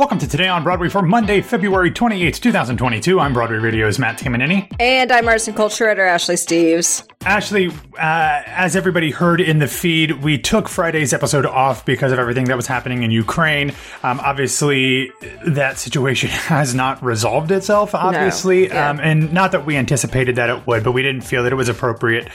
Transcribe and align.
Welcome 0.00 0.18
to 0.20 0.26
Today 0.26 0.48
on 0.48 0.64
Broadway 0.64 0.88
for 0.88 1.02
Monday, 1.02 1.42
February 1.42 1.90
28th, 1.90 2.40
2022. 2.40 3.20
I'm 3.20 3.34
Broadway 3.34 3.58
Radio's 3.58 3.98
Matt 3.98 4.18
Tamanini. 4.18 4.74
And 4.80 5.12
I'm 5.12 5.28
artist 5.28 5.48
and 5.48 5.56
culture 5.58 5.90
editor 5.90 6.06
Ashley 6.06 6.36
Steves. 6.36 7.06
Ashley, 7.22 7.68
uh, 7.68 8.42
as 8.46 8.76
everybody 8.76 9.10
heard 9.10 9.42
in 9.42 9.58
the 9.58 9.68
feed, 9.68 10.22
we 10.22 10.38
took 10.38 10.70
Friday's 10.70 11.12
episode 11.12 11.44
off 11.44 11.84
because 11.84 12.12
of 12.12 12.18
everything 12.18 12.46
that 12.46 12.56
was 12.56 12.66
happening 12.66 13.02
in 13.02 13.10
Ukraine. 13.10 13.74
Um, 14.02 14.20
obviously, 14.20 15.12
that 15.46 15.76
situation 15.76 16.30
has 16.48 16.74
not 16.74 17.02
resolved 17.02 17.50
itself, 17.50 17.94
obviously. 17.94 18.68
No, 18.68 18.74
yeah. 18.74 18.88
um, 18.88 19.00
and 19.00 19.34
not 19.34 19.52
that 19.52 19.66
we 19.66 19.76
anticipated 19.76 20.36
that 20.36 20.48
it 20.48 20.66
would, 20.66 20.82
but 20.82 20.92
we 20.92 21.02
didn't 21.02 21.20
feel 21.20 21.42
that 21.42 21.52
it 21.52 21.56
was 21.56 21.68
appropriate 21.68 22.26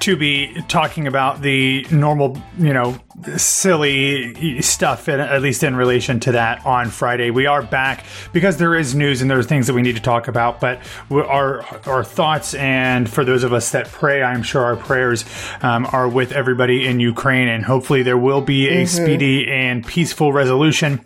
to 0.00 0.16
be 0.16 0.52
talking 0.66 1.06
about 1.06 1.40
the 1.40 1.86
normal, 1.92 2.36
you 2.58 2.72
know, 2.72 2.98
silly 3.36 4.60
stuff, 4.62 5.08
at 5.08 5.42
least 5.42 5.62
in 5.62 5.76
relation 5.76 6.18
to 6.18 6.32
that 6.32 6.66
on 6.66 6.90
Friday. 6.90 7.30
We 7.30 7.46
are 7.46 7.62
back 7.62 8.04
because 8.32 8.56
there 8.56 8.74
is 8.74 8.96
news 8.96 9.22
and 9.22 9.30
there 9.30 9.38
are 9.38 9.44
things 9.44 9.68
that 9.68 9.74
we 9.74 9.82
need 9.82 9.94
to 9.94 10.02
talk 10.02 10.26
about, 10.26 10.58
but 10.58 10.80
our, 11.12 11.62
our 11.86 12.02
thoughts 12.02 12.54
and 12.54 13.08
for 13.08 13.24
those 13.24 13.44
of 13.44 13.52
us 13.52 13.70
that 13.70 13.86
pray, 13.86 14.23
I'm 14.24 14.42
sure 14.42 14.64
our 14.64 14.76
prayers 14.76 15.24
um, 15.62 15.86
are 15.92 16.08
with 16.08 16.32
everybody 16.32 16.86
in 16.86 17.00
Ukraine, 17.00 17.48
and 17.48 17.64
hopefully 17.64 18.02
there 18.02 18.18
will 18.18 18.40
be 18.40 18.68
a 18.68 18.86
speedy 18.86 19.50
and 19.50 19.86
peaceful 19.86 20.32
resolution. 20.32 21.04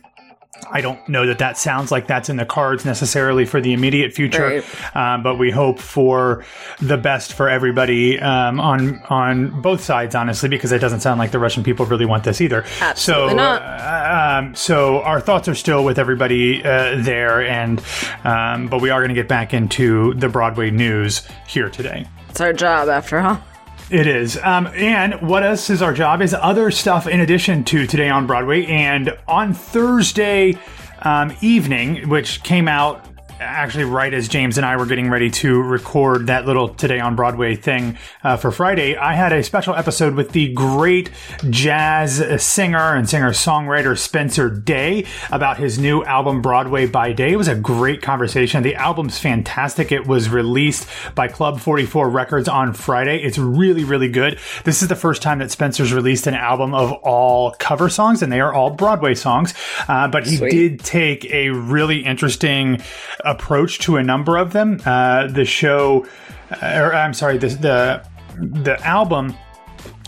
I 0.71 0.81
don't 0.81 1.09
know 1.09 1.27
that 1.27 1.39
that 1.39 1.57
sounds 1.57 1.91
like 1.91 2.07
that's 2.07 2.29
in 2.29 2.37
the 2.37 2.45
cards 2.45 2.85
necessarily 2.85 3.45
for 3.45 3.61
the 3.61 3.73
immediate 3.73 4.13
future, 4.13 4.63
um, 4.95 5.23
but 5.23 5.39
we 5.39 5.51
hope 5.51 5.79
for 5.79 6.45
the 6.81 6.97
best 6.97 7.33
for 7.33 7.49
everybody 7.49 8.19
um, 8.19 8.61
on 8.61 9.01
on 9.09 9.63
both 9.63 9.83
sides, 9.83 10.15
honestly, 10.15 10.49
because 10.49 10.73
it 10.73 10.81
doesn't 10.81 11.01
sound 11.01 11.19
like 11.19 11.31
the 11.31 11.39
Russian 11.39 11.63
people 11.63 11.87
really 11.87 12.07
want 12.07 12.25
this 12.25 12.41
either. 12.41 12.65
Absolutely 12.81 13.31
so, 13.31 13.37
not. 13.37 13.63
uh, 13.63 14.39
um, 14.39 14.55
so 14.55 15.01
our 15.03 15.21
thoughts 15.21 15.49
are 15.49 15.55
still 15.55 15.85
with 15.85 15.99
everybody 15.99 16.63
uh, 16.65 17.01
there, 17.03 17.43
and 17.43 17.83
um, 18.25 18.69
but 18.69 18.81
we 18.81 18.91
are 18.91 19.01
going 19.01 19.11
to 19.11 19.15
get 19.15 19.29
back 19.29 19.55
into 19.55 20.15
the 20.15 20.29
Broadway 20.29 20.71
news 20.71 21.27
here 21.47 21.71
today. 21.71 22.07
It's 22.29 22.41
our 22.41 22.53
job, 22.53 22.89
after 22.89 23.19
all. 23.19 23.43
It 23.91 24.07
is. 24.07 24.37
Um, 24.43 24.67
and 24.75 25.15
what 25.23 25.43
else 25.43 25.71
is 25.71 25.81
our 25.81 25.95
job 25.95 26.21
is 26.21 26.35
other 26.35 26.71
stuff 26.71 27.07
in 27.07 27.21
addition 27.21 27.65
to 27.65 27.87
Today 27.87 28.11
on 28.11 28.27
Broadway. 28.27 28.67
And 28.67 29.17
on 29.27 29.55
Thursday 29.55 30.59
um, 31.03 31.35
evening, 31.41 32.09
which 32.09 32.43
came 32.43 32.69
out 32.69 33.05
actually 33.41 33.85
right 33.85 34.13
as 34.13 34.29
James 34.29 34.57
and 34.57 34.67
I 34.67 34.77
were 34.77 34.87
getting 34.87 35.11
ready 35.11 35.31
to 35.31 35.63
record 35.63 36.27
that 36.27 36.47
little 36.47 36.69
Today 36.69 37.01
on 37.01 37.17
Broadway 37.17 37.55
thing 37.57 37.99
uh, 38.23 38.37
for 38.37 38.51
Friday, 38.51 38.97
I 38.97 39.15
had 39.15 39.33
a 39.33 39.43
special 39.43 39.75
episode 39.75 40.15
with 40.15 40.33
the 40.33 40.53
great 40.53 41.11
jazz 41.51 42.43
singer 42.43 42.95
and 42.95 43.09
singer 43.09 43.31
songwriter 43.31 43.97
Spencer 43.97 44.51
Day 44.51 45.07
about 45.31 45.59
his 45.59 45.79
new 45.79 46.05
album 46.05 46.43
Broadway 46.43 46.87
by 46.87 47.13
Day. 47.13 47.33
It 47.33 47.37
was 47.37 47.49
a 47.49 47.55
great 47.55 48.03
conversation. 48.03 48.63
The 48.63 48.75
album's 48.75 49.19
fantastic. 49.19 49.93
It 49.93 50.07
was 50.07 50.29
released 50.29 50.89
by 51.15 51.29
Club 51.29 51.61
44 51.61 52.09
Records 52.11 52.49
on 52.49 52.73
Friday. 52.73 53.23
It's 53.23 53.39
really, 53.39 53.85
really 53.85 54.09
good. 54.09 54.39
This 54.65 54.83
is 54.83 54.89
the 54.89 54.97
first 54.97 55.23
time 55.23 55.39
that 55.39 55.51
Spencer's 55.51 55.93
released 55.93 56.27
an 56.27 56.35
album 56.35 56.75
of 56.75 56.93
all 56.93 57.53
cover 57.59 57.89
songs, 57.89 58.23
and 58.23 58.33
they 58.33 58.41
are 58.41 58.53
all 58.53 58.71
Broadway 58.71 59.15
songs. 59.15 59.55
Uh, 59.87 60.09
but 60.09 60.27
he 60.27 60.37
Sweet. 60.37 60.51
did 60.51 60.81
take 60.81 61.25
a 61.27 61.51
really 61.51 62.05
interesting 62.05 62.83
approach 63.29 63.79
to 63.81 63.97
a 63.97 64.03
number 64.03 64.37
of 64.37 64.53
them. 64.53 64.81
Uh, 64.85 65.27
the 65.29 65.45
show, 65.45 66.07
uh, 66.51 66.81
or 66.81 66.95
I'm 66.95 67.15
sorry, 67.15 67.39
the 67.39 67.49
the 67.49 68.07
the 68.37 68.81
album 68.87 69.35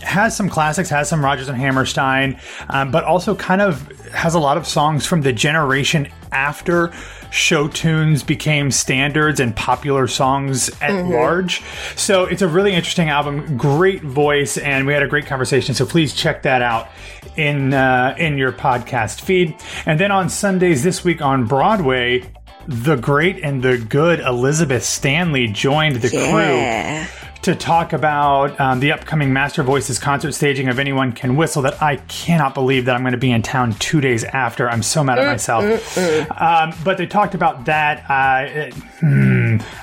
has 0.01 0.35
some 0.35 0.49
classics, 0.49 0.89
has 0.89 1.09
some 1.09 1.23
Rodgers 1.23 1.47
and 1.47 1.57
Hammerstein, 1.57 2.39
um, 2.69 2.91
but 2.91 3.03
also 3.03 3.35
kind 3.35 3.61
of 3.61 3.87
has 4.09 4.33
a 4.33 4.39
lot 4.39 4.57
of 4.57 4.67
songs 4.67 5.05
from 5.05 5.21
the 5.21 5.31
generation 5.31 6.07
after 6.31 6.91
show 7.31 7.67
tunes 7.67 8.23
became 8.23 8.71
standards 8.71 9.39
and 9.39 9.55
popular 9.55 10.07
songs 10.07 10.69
at 10.81 11.05
large. 11.05 11.61
So 11.95 12.25
it's 12.25 12.41
a 12.41 12.47
really 12.47 12.73
interesting 12.73 13.09
album, 13.09 13.57
great 13.57 14.01
voice, 14.01 14.57
and 14.57 14.85
we 14.85 14.93
had 14.93 15.01
a 15.01 15.07
great 15.07 15.25
conversation. 15.25 15.73
So 15.73 15.85
please 15.85 16.13
check 16.13 16.43
that 16.43 16.61
out 16.61 16.89
in 17.37 17.73
uh, 17.73 18.15
in 18.17 18.37
your 18.37 18.51
podcast 18.51 19.21
feed. 19.21 19.55
And 19.85 19.99
then 19.99 20.11
on 20.11 20.29
Sundays 20.29 20.83
this 20.83 21.03
week 21.03 21.21
on 21.21 21.45
Broadway. 21.45 22.31
The 22.67 22.95
great 22.95 23.39
and 23.43 23.61
the 23.63 23.77
good 23.77 24.19
Elizabeth 24.19 24.83
Stanley 24.83 25.47
joined 25.47 25.97
the 25.97 26.09
Yeah. 26.09 27.05
crew 27.07 27.17
to 27.41 27.55
talk 27.55 27.91
about 27.91 28.59
um, 28.59 28.79
the 28.79 28.91
upcoming 28.91 29.33
Master 29.33 29.63
Voices 29.63 29.97
concert 29.97 30.31
staging 30.33 30.67
of 30.67 30.77
Anyone 30.77 31.11
Can 31.11 31.35
Whistle 31.35 31.63
that 31.63 31.81
I 31.81 31.95
cannot 31.95 32.53
believe 32.53 32.85
that 32.85 32.93
I'm 32.95 33.01
going 33.01 33.13
to 33.13 33.17
be 33.17 33.31
in 33.31 33.41
town 33.41 33.73
two 33.73 33.99
days 33.99 34.23
after. 34.23 34.69
I'm 34.69 34.83
so 34.83 35.03
mad 35.03 35.17
at 35.17 35.25
myself. 35.25 35.97
Um, 36.39 36.73
but 36.83 36.97
they 36.99 37.07
talked 37.07 37.33
about 37.33 37.65
that. 37.65 38.05
Uh, 38.07 38.69
hmm, 38.99 39.30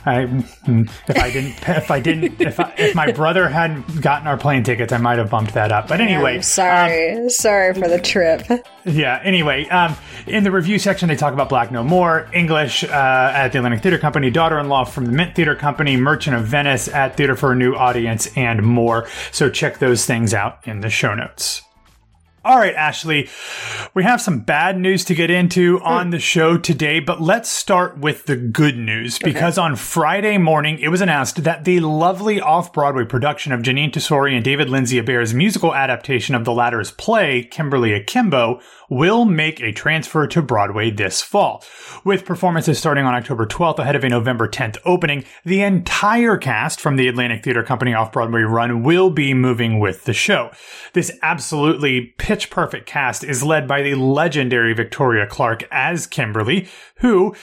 I, 0.07 0.27
hmm, 0.27 0.83
if 1.09 1.19
I 1.19 1.31
didn't, 1.31 1.69
if 1.69 1.91
I 1.91 2.01
didn't, 2.01 2.41
if, 2.41 2.61
I, 2.61 2.75
if 2.79 2.95
my 2.95 3.13
brother 3.13 3.49
hadn't 3.49 4.01
gotten 4.01 4.27
our 4.27 4.37
plane 4.37 4.63
tickets, 4.63 4.93
I 4.93 4.99
might 4.99 5.19
have 5.19 5.31
bumped 5.31 5.55
that 5.55 5.73
up. 5.73 5.89
But 5.89 6.01
anyway, 6.01 6.37
I'm 6.37 6.43
sorry. 6.43 7.29
sorry 7.31 7.75
for 7.75 7.89
the 7.89 8.01
trip. 8.01 8.43
yeah. 8.85 9.21
Anyway, 9.23 9.69
um, 9.69 9.97
in 10.27 10.45
the 10.45 10.51
review 10.51 10.79
section, 10.79 11.09
they 11.09 11.17
talk 11.17 11.33
about 11.33 11.49
Black 11.49 11.71
No 11.71 11.83
More, 11.83 12.29
English 12.33 12.85
uh, 12.85 13.33
at 13.35 13.49
the 13.49 13.59
Atlantic 13.59 13.83
Theater 13.83 13.99
Company, 13.99 14.31
Daughter-in-Law 14.31 14.85
from 14.85 15.07
the 15.07 15.13
Mint 15.13 15.35
Theater 15.35 15.55
Company, 15.55 15.97
Merchant 15.97 16.37
of 16.37 16.45
Venice 16.45 16.89
at 16.89 17.17
Theater 17.17 17.37
for 17.37 17.53
a 17.53 17.57
New 17.57 17.75
Audience, 17.75 18.29
and 18.37 18.63
more. 18.63 19.09
So 19.33 19.51
check 19.51 19.79
those 19.79 20.07
things 20.07 20.35
out 20.35 20.67
in 20.67 20.81
the 20.81 20.91
show 20.91 21.15
notes. 21.15 21.63
All 22.49 22.59
right, 22.59 22.75
Ashley, 22.75 23.29
we 23.93 24.05
have 24.05 24.23
some 24.23 24.39
bad 24.39 24.81
news 24.81 25.05
to 25.05 25.15
get 25.15 25.29
into 25.29 25.81
hmm. 25.81 25.85
on 25.85 26.09
the 26.09 26.19
show 26.19 26.57
today, 26.57 26.99
but 26.99 27.21
let's 27.21 27.51
start 27.51 27.99
with 27.99 28.25
the 28.25 28.37
good 28.37 28.79
news 28.79 29.19
because 29.19 29.59
on 29.59 29.77
Friday 29.77 30.39
morning, 30.39 30.79
it 30.79 30.89
was 30.89 31.03
announced 31.03 31.45
that 31.45 31.67
the 31.67 31.81
lovely 31.81 32.41
off 32.41 32.73
Broadway 32.73 33.05
production 33.05 33.53
of 33.53 33.61
Jeanine 33.61 33.93
Tesori 33.93 34.35
and 34.35 34.43
David 34.43 34.71
Lindsay-Abaire's 34.71 35.35
musical 35.35 35.75
adaptation 35.75 36.35
of 36.35 36.47
the 36.47 36.55
latter's 36.55 36.91
play, 36.91 37.43
Kimberly 37.43 37.93
Akimbo, 37.93 38.63
will 38.89 39.25
make 39.25 39.61
a 39.61 39.73
transfer 39.73 40.27
to 40.27 40.43
Broadway 40.43 40.91
this 40.91 41.23
fall. 41.23 41.65
With 42.05 42.25
performances 42.25 42.79
starting 42.79 43.05
on 43.05 43.15
October 43.15 43.47
12th 43.47 43.79
ahead 43.79 43.97
of 43.97 44.05
a 44.05 44.09
November 44.09 44.49
10th 44.49 44.79
opening, 44.85 45.25
the 45.45 45.63
entire 45.63 46.37
cast 46.37 46.81
from 46.81 46.97
the 46.97 47.09
Atlantic 47.09 47.45
Theater 47.45 47.63
Company 47.63 47.95
off 47.95 48.13
Broadway 48.13 48.43
run 48.43 48.83
will 48.83 49.11
be 49.11 49.35
moving 49.35 49.79
with 49.79 50.05
the 50.05 50.15
show. 50.15 50.51
This 50.93 51.11
absolutely 51.23 52.15
pitch 52.19 52.51
perfect 52.51 52.87
cast 52.87 53.25
is 53.25 53.43
led 53.43 53.69
by 53.69 53.83
the 53.83 53.95
legendary 53.95 54.75
Victoria 54.75 55.27
Clark 55.27 55.67
as 55.71 56.07
Kimberly, 56.07 56.69
who 56.97 57.35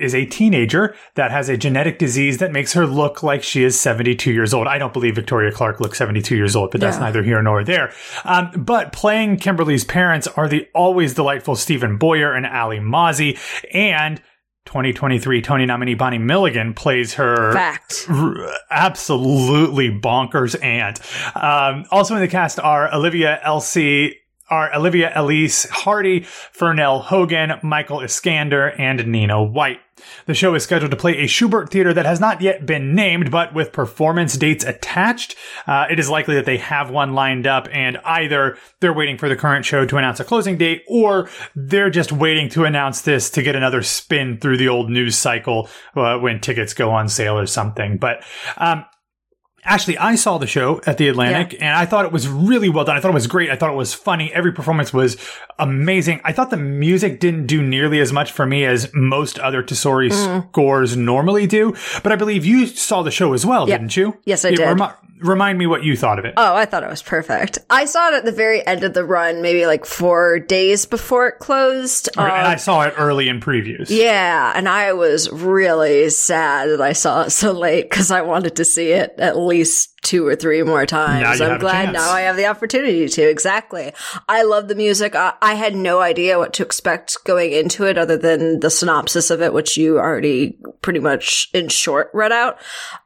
is 0.00 0.14
a 0.14 0.24
teenager 0.26 0.94
that 1.14 1.30
has 1.30 1.48
a 1.48 1.56
genetic 1.56 1.98
disease 1.98 2.38
that 2.38 2.52
makes 2.52 2.72
her 2.72 2.86
look 2.86 3.22
like 3.22 3.42
she 3.42 3.62
is 3.64 3.78
72 3.80 4.32
years 4.32 4.52
old. 4.54 4.66
I 4.66 4.78
don't 4.78 4.92
believe 4.92 5.14
Victoria 5.14 5.52
Clark 5.52 5.80
looks 5.80 5.98
72 5.98 6.36
years 6.36 6.56
old, 6.56 6.70
but 6.70 6.80
that's 6.80 6.96
Yeah. 6.96 7.04
neither 7.04 7.22
here 7.22 7.42
nor 7.42 7.64
there. 7.64 7.92
Um, 8.24 8.50
but 8.56 8.92
playing 8.92 9.36
Kimberly's 9.36 9.84
parents 9.84 10.26
are 10.28 10.48
the 10.48 10.66
always 10.74 11.14
delightful 11.14 11.56
Steven 11.56 11.96
Boyer 11.96 12.32
and 12.34 12.46
Alli 12.46 12.78
Mauzey, 12.78 13.38
and 13.74 14.20
2023 14.66 15.40
Tony 15.42 15.66
nominee 15.66 15.94
Bonnie 15.94 16.18
Milligan 16.18 16.74
plays 16.74 17.14
her 17.14 17.52
Fact. 17.52 18.06
r- 18.08 18.52
absolutely 18.70 19.90
bonkers 19.90 20.62
aunt. 20.62 21.00
Um, 21.34 21.84
also 21.90 22.14
in 22.14 22.20
the 22.20 22.28
cast 22.28 22.60
are 22.60 22.92
Olivia 22.94 23.40
Elsie. 23.42 24.16
Are 24.52 24.74
Olivia 24.74 25.12
Elease 25.14 25.68
Hardy, 25.70 26.22
Fernell 26.22 27.00
Hogan, 27.04 27.52
Michael 27.62 28.00
Iskander, 28.00 28.66
and 28.80 29.06
Nina 29.06 29.40
White. 29.40 29.78
The 30.26 30.34
show 30.34 30.54
is 30.54 30.62
scheduled 30.62 30.90
to 30.90 30.96
play 30.96 31.18
a 31.18 31.24
Shubert 31.24 31.70
theater 31.70 31.92
that 31.94 32.06
has 32.06 32.20
not 32.20 32.40
yet 32.40 32.66
been 32.66 32.94
named, 32.94 33.30
but 33.30 33.54
with 33.54 33.72
performance 33.72 34.36
dates 34.36 34.64
attached, 34.64 35.36
uh, 35.66 35.86
it 35.90 35.98
is 35.98 36.08
likely 36.08 36.34
that 36.34 36.44
they 36.44 36.58
have 36.58 36.90
one 36.90 37.14
lined 37.14 37.46
up, 37.46 37.68
and 37.72 37.98
either 37.98 38.56
they're 38.80 38.92
waiting 38.92 39.18
for 39.18 39.28
the 39.28 39.36
current 39.36 39.64
show 39.64 39.84
to 39.84 39.96
announce 39.96 40.20
a 40.20 40.24
closing 40.24 40.56
date, 40.56 40.82
or 40.88 41.28
they're 41.54 41.90
just 41.90 42.12
waiting 42.12 42.48
to 42.50 42.64
announce 42.64 43.02
this 43.02 43.30
to 43.30 43.42
get 43.42 43.56
another 43.56 43.82
spin 43.82 44.38
through 44.38 44.56
the 44.56 44.68
old 44.68 44.90
news 44.90 45.16
cycle 45.16 45.68
uh, 45.94 46.18
when 46.18 46.40
tickets 46.40 46.74
go 46.74 46.90
on 46.90 47.08
sale 47.08 47.38
or 47.38 47.46
something. 47.46 47.96
But 47.96 48.24
um, 48.56 48.84
Actually, 49.62 49.98
I 49.98 50.14
saw 50.14 50.38
the 50.38 50.46
show 50.46 50.80
at 50.86 50.96
the 50.96 51.08
Atlantic 51.08 51.54
and 51.60 51.76
I 51.76 51.84
thought 51.84 52.06
it 52.06 52.12
was 52.12 52.26
really 52.26 52.68
well 52.68 52.84
done. 52.84 52.96
I 52.96 53.00
thought 53.00 53.10
it 53.10 53.14
was 53.14 53.26
great. 53.26 53.50
I 53.50 53.56
thought 53.56 53.70
it 53.70 53.76
was 53.76 53.92
funny. 53.92 54.32
Every 54.32 54.52
performance 54.52 54.92
was 54.92 55.16
amazing. 55.58 56.20
I 56.24 56.32
thought 56.32 56.50
the 56.50 56.56
music 56.56 57.20
didn't 57.20 57.46
do 57.46 57.62
nearly 57.62 58.00
as 58.00 58.12
much 58.12 58.32
for 58.32 58.46
me 58.46 58.64
as 58.64 58.90
most 58.94 59.38
other 59.38 59.62
Tesori 59.62 60.10
mm. 60.10 60.48
scores 60.48 60.96
normally 60.96 61.46
do. 61.46 61.74
But 62.02 62.12
I 62.12 62.16
believe 62.16 62.44
you 62.46 62.66
saw 62.66 63.02
the 63.02 63.10
show 63.10 63.34
as 63.34 63.44
well, 63.44 63.68
Yeah. 63.68 63.76
didn't 63.76 63.96
you? 63.96 64.16
Yes, 64.24 64.44
I 64.44 64.50
Yeah, 64.50 64.74
did. 64.74 64.92
Remind 65.20 65.58
me 65.58 65.66
what 65.66 65.84
you 65.84 65.96
thought 65.96 66.18
of 66.18 66.24
it. 66.24 66.34
Oh, 66.36 66.54
I 66.54 66.64
thought 66.64 66.82
it 66.82 66.88
was 66.90 67.02
perfect. 67.02 67.58
I 67.68 67.84
saw 67.84 68.08
it 68.08 68.14
at 68.14 68.24
the 68.24 68.32
very 68.32 68.66
end 68.66 68.84
of 68.84 68.94
the 68.94 69.04
run, 69.04 69.42
maybe 69.42 69.66
like 69.66 69.84
four 69.84 70.38
days 70.38 70.86
before 70.86 71.28
it 71.28 71.38
closed. 71.38 72.08
and 72.16 72.26
Um, 72.26 72.30
I 72.32 72.56
saw 72.56 72.82
it 72.82 72.94
early 72.96 73.28
in 73.28 73.40
previews. 73.40 73.86
yeah, 73.90 74.52
and 74.54 74.68
I 74.68 74.92
was 74.92 75.30
really 75.30 76.08
sad 76.10 76.70
that 76.70 76.80
I 76.80 76.92
saw 76.92 77.22
it 77.22 77.30
so 77.30 77.52
late 77.52 77.88
because 77.90 78.10
I 78.10 78.22
wanted 78.22 78.56
to 78.56 78.64
see 78.64 78.90
it 78.92 79.14
at 79.18 79.36
least 79.38 79.89
two 80.02 80.26
or 80.26 80.34
three 80.34 80.62
more 80.62 80.86
times. 80.86 81.40
I'm 81.40 81.58
glad 81.58 81.92
now 81.92 82.10
I 82.10 82.22
have 82.22 82.36
the 82.36 82.46
opportunity 82.46 83.08
to. 83.08 83.22
Exactly. 83.22 83.92
I 84.28 84.42
love 84.42 84.68
the 84.68 84.74
music. 84.74 85.14
I, 85.14 85.34
I 85.42 85.54
had 85.54 85.74
no 85.74 86.00
idea 86.00 86.38
what 86.38 86.54
to 86.54 86.62
expect 86.62 87.18
going 87.24 87.52
into 87.52 87.84
it 87.84 87.98
other 87.98 88.16
than 88.16 88.60
the 88.60 88.70
synopsis 88.70 89.30
of 89.30 89.42
it, 89.42 89.52
which 89.52 89.76
you 89.76 89.98
already 89.98 90.58
pretty 90.80 91.00
much 91.00 91.50
in 91.52 91.68
short 91.68 92.10
read 92.14 92.32
out. 92.32 92.58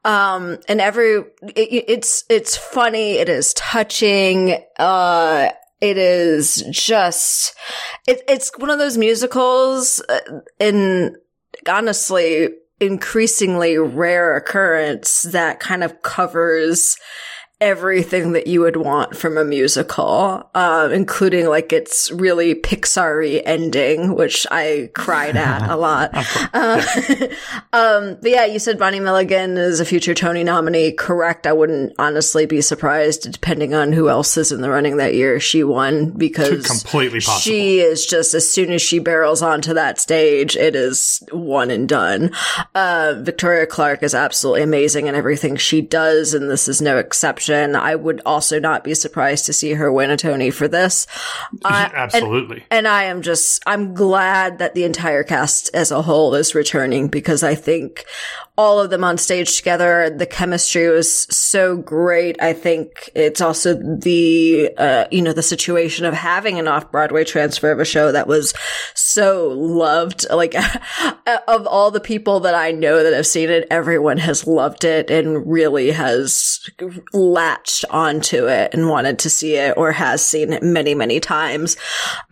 Um, 0.05 0.59
and 0.69 0.81
every, 0.81 1.25
it, 1.43 1.85
it's, 1.89 2.25
it's 2.29 2.57
funny. 2.57 3.15
It 3.15 3.29
is 3.29 3.55
touching. 3.55 4.57
Uh, 4.79 5.51
it 5.81 5.99
is 5.99 6.65
just, 6.71 7.57
it, 8.07 8.23
it's 8.29 8.53
one 8.57 8.71
of 8.71 8.79
those 8.79 8.97
musicals 8.97 10.01
uh, 10.09 10.41
in, 10.61 11.17
honestly, 11.69 12.51
increasingly 12.81 13.79
rare 13.79 14.37
occurrence 14.37 15.23
that 15.23 15.61
kind 15.61 15.85
of 15.85 16.03
covers 16.03 16.97
everything 17.65 18.33
that 18.33 18.47
you 18.47 18.61
would 18.61 18.77
want 18.77 19.17
from 19.17 19.39
a 19.39 19.45
musical, 19.45 20.51
uh, 20.55 20.91
including 20.93 21.47
like 21.47 21.73
its 21.73 22.11
really 22.11 22.55
Pixar-y 22.55 23.41
ending, 23.47 24.15
which 24.15 24.47
I 24.51 24.91
cried 24.95 25.37
at 25.37 25.69
a 25.69 25.77
lot. 25.77 26.15
Uh, 26.53 26.81
um, 27.73 28.17
but 28.21 28.31
yeah, 28.31 28.45
you 28.45 28.59
said 28.59 28.79
Bonnie 28.79 29.01
Milligan 29.01 29.57
is 29.57 29.81
a 29.81 29.85
future 29.85 30.15
Tony 30.15 30.45
nominee. 30.45 30.93
Correct. 30.93 31.47
I 31.47 31.53
wouldn't 31.53 31.95
honestly 31.99 32.47
be 32.47 32.61
surprised, 32.61 33.33
depending 33.33 33.75
on 33.75 33.93
who 33.93 34.09
else 34.09 34.37
is 34.37 34.53
in 34.53 34.61
the 34.61 34.71
running 34.71 34.99
that 34.99 35.15
year. 35.15 35.41
She 35.41 35.65
won 35.65 36.11
because 36.11 36.67
Completely 36.81 37.21
possible. 37.21 37.41
she 37.41 37.81
is 37.81 38.07
just 38.07 38.35
as 38.35 38.49
soon 38.51 38.71
as 38.73 38.83
she 38.83 38.99
barrels 38.99 39.43
onto 39.43 39.75
that 39.75 39.99
stage, 39.99 40.55
it 40.57 40.77
is 40.77 41.23
one 41.33 41.71
and 41.71 41.89
done. 41.89 42.31
Uh, 42.75 43.15
Victoria 43.19 43.67
Clark 43.67 44.03
is 44.03 44.15
absolutely 44.15 44.63
amazing 44.63 45.07
in 45.07 45.15
everything 45.15 45.57
she 45.57 45.81
does, 45.81 46.35
and 46.35 46.51
this 46.51 46.69
is 46.69 46.83
no 46.83 46.99
exception. 46.99 47.54
I 47.55 47.95
would 47.95 48.21
also 48.27 48.59
not 48.59 48.85
be 48.85 48.95
surprised 48.95 49.47
to 49.47 49.53
see 49.53 49.73
her 49.75 49.93
win 49.93 50.11
a 50.11 50.17
Tony 50.17 50.51
for 50.51 50.67
this. 50.69 51.07
I- 51.65 51.91
Absolutely. 51.95 52.65
and 52.71 52.87
I 52.89 53.05
am 53.05 53.23
just, 53.23 53.63
I'm 53.67 53.95
glad 53.95 54.59
that 54.59 54.75
the 54.75 54.85
entire 54.85 55.23
cast 55.23 55.71
as 55.75 55.91
a 55.91 56.03
whole 56.03 56.35
is 56.35 56.55
returning 56.55 57.09
because 57.09 57.43
I 57.43 57.55
think 57.55 58.05
all 58.57 58.79
of 58.79 58.91
them 58.91 59.03
on 59.03 59.19
stage 59.19 59.57
together, 59.57 60.11
the 60.11 60.27
chemistry 60.27 60.89
was 60.89 61.13
so 61.35 61.77
great. 61.77 62.41
I 62.41 62.53
think 62.53 63.11
it's 63.15 63.41
also 63.41 63.75
the, 63.75 64.71
uh, 64.79 65.07
you 65.11 65.23
know, 65.23 65.33
the 65.33 65.43
situation 65.43 66.05
of 66.05 66.15
having 66.15 66.61
an 66.61 66.69
off 66.69 66.93
Broadway 66.93 67.25
transfer 67.25 67.73
of 67.73 67.81
a 67.81 67.85
show 67.85 68.13
that 68.13 68.29
was 68.29 68.55
so 68.95 69.49
loved. 69.49 70.27
Like, 70.31 70.55
of 71.49 71.67
all 71.67 71.91
the 71.91 72.01
people 72.01 72.41
that 72.41 72.55
I 72.55 72.71
know 72.71 73.03
that 73.03 73.13
have 73.13 73.27
seen 73.27 73.51
it, 73.51 73.67
everyone 73.73 74.19
has 74.19 74.47
loved 74.47 74.85
it 74.85 75.11
and 75.11 75.51
really 75.51 75.91
has 75.91 76.61
latched 77.13 77.85
onto 77.91 78.47
it 78.47 78.73
and 78.73 78.89
wanted 78.89 79.19
to 79.21 79.31
see 79.31 79.57
it 79.57 79.77
or 79.77 79.91
has 79.91 80.25
seen 80.25 80.53
it 80.53 80.63
many, 80.63 80.95
many 80.95 81.19
times. 81.19 81.77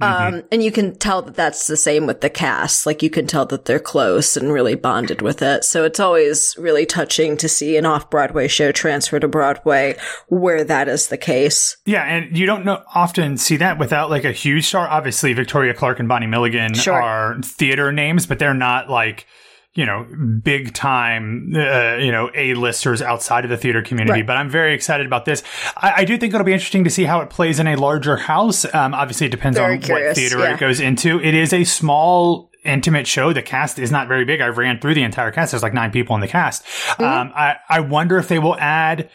Um, 0.00 0.44
and 0.52 0.62
you 0.62 0.70
can 0.70 0.94
tell 0.94 1.22
that 1.22 1.34
that's 1.34 1.66
the 1.66 1.76
same 1.76 2.06
with 2.06 2.20
the 2.20 2.30
cast. 2.30 2.86
Like 2.86 3.02
you 3.02 3.10
can 3.10 3.26
tell 3.26 3.46
that 3.46 3.64
they're 3.64 3.80
close 3.80 4.36
and 4.36 4.52
really 4.52 4.76
bonded 4.76 5.20
with 5.20 5.42
it. 5.42 5.64
So 5.64 5.84
it's 5.84 5.98
always 6.12 6.54
really 6.58 6.84
touching 6.84 7.38
to 7.38 7.48
see 7.48 7.78
an 7.78 7.86
off 7.86 8.10
Broadway 8.10 8.46
show 8.46 8.70
transfer 8.70 9.18
to 9.18 9.28
Broadway 9.28 9.96
where 10.28 10.62
that 10.62 10.86
is 10.86 11.08
the 11.08 11.16
case. 11.16 11.78
Yeah, 11.86 12.04
and 12.04 12.36
you 12.36 12.44
don't 12.44 12.66
know, 12.66 12.82
often 12.94 13.38
see 13.38 13.56
that 13.56 13.78
without 13.78 14.10
like 14.10 14.24
a 14.24 14.32
huge 14.32 14.66
star. 14.66 14.86
Obviously, 14.86 15.32
Victoria 15.32 15.72
Clark 15.72 16.00
and 16.00 16.08
Bonnie 16.08 16.26
Milligan 16.26 16.74
Sure. 16.74 17.00
are 17.00 17.40
theater 17.42 17.92
names, 17.92 18.26
but 18.26 18.38
they're 18.38 18.52
not 18.52 18.90
like 18.90 19.26
you 19.74 19.86
know 19.86 20.06
big 20.42 20.74
time 20.74 21.54
uh, 21.56 21.96
you 21.96 22.12
know 22.12 22.30
a 22.34 22.52
listers 22.52 23.00
outside 23.00 23.44
of 23.44 23.50
the 23.50 23.56
theater 23.56 23.80
community. 23.80 24.20
Right. 24.20 24.26
But 24.26 24.36
I'm 24.36 24.50
very 24.50 24.74
excited 24.74 25.06
about 25.06 25.24
this. 25.24 25.42
I, 25.78 25.92
I 25.98 26.04
do 26.04 26.18
think 26.18 26.34
it'll 26.34 26.44
be 26.44 26.52
interesting 26.52 26.84
to 26.84 26.90
see 26.90 27.04
how 27.04 27.22
it 27.22 27.30
plays 27.30 27.58
in 27.58 27.66
a 27.66 27.76
larger 27.76 28.18
house. 28.18 28.66
Um, 28.74 28.92
obviously, 28.92 29.28
it 29.28 29.30
depends 29.30 29.56
Very 29.56 29.76
on 29.76 29.80
what 29.80 30.14
theater 30.14 30.40
yeah. 30.40 30.54
it 30.54 30.60
goes 30.60 30.78
into. 30.78 31.20
It 31.20 31.34
is 31.34 31.54
a 31.54 31.64
small. 31.64 32.50
Intimate 32.64 33.06
show. 33.06 33.32
The 33.32 33.42
cast 33.42 33.78
is 33.78 33.90
not 33.90 34.06
very 34.08 34.24
big. 34.24 34.40
I 34.40 34.46
ran 34.46 34.78
through 34.78 34.94
the 34.94 35.02
entire 35.02 35.32
cast. 35.32 35.52
There's 35.52 35.62
like 35.62 35.74
nine 35.74 35.90
people 35.90 36.14
in 36.14 36.20
the 36.20 36.28
cast. 36.28 36.64
Mm-hmm. 36.64 37.02
Um, 37.02 37.32
I, 37.34 37.56
I 37.68 37.80
wonder 37.80 38.18
if 38.18 38.28
they 38.28 38.38
will 38.38 38.56
add 38.56 39.10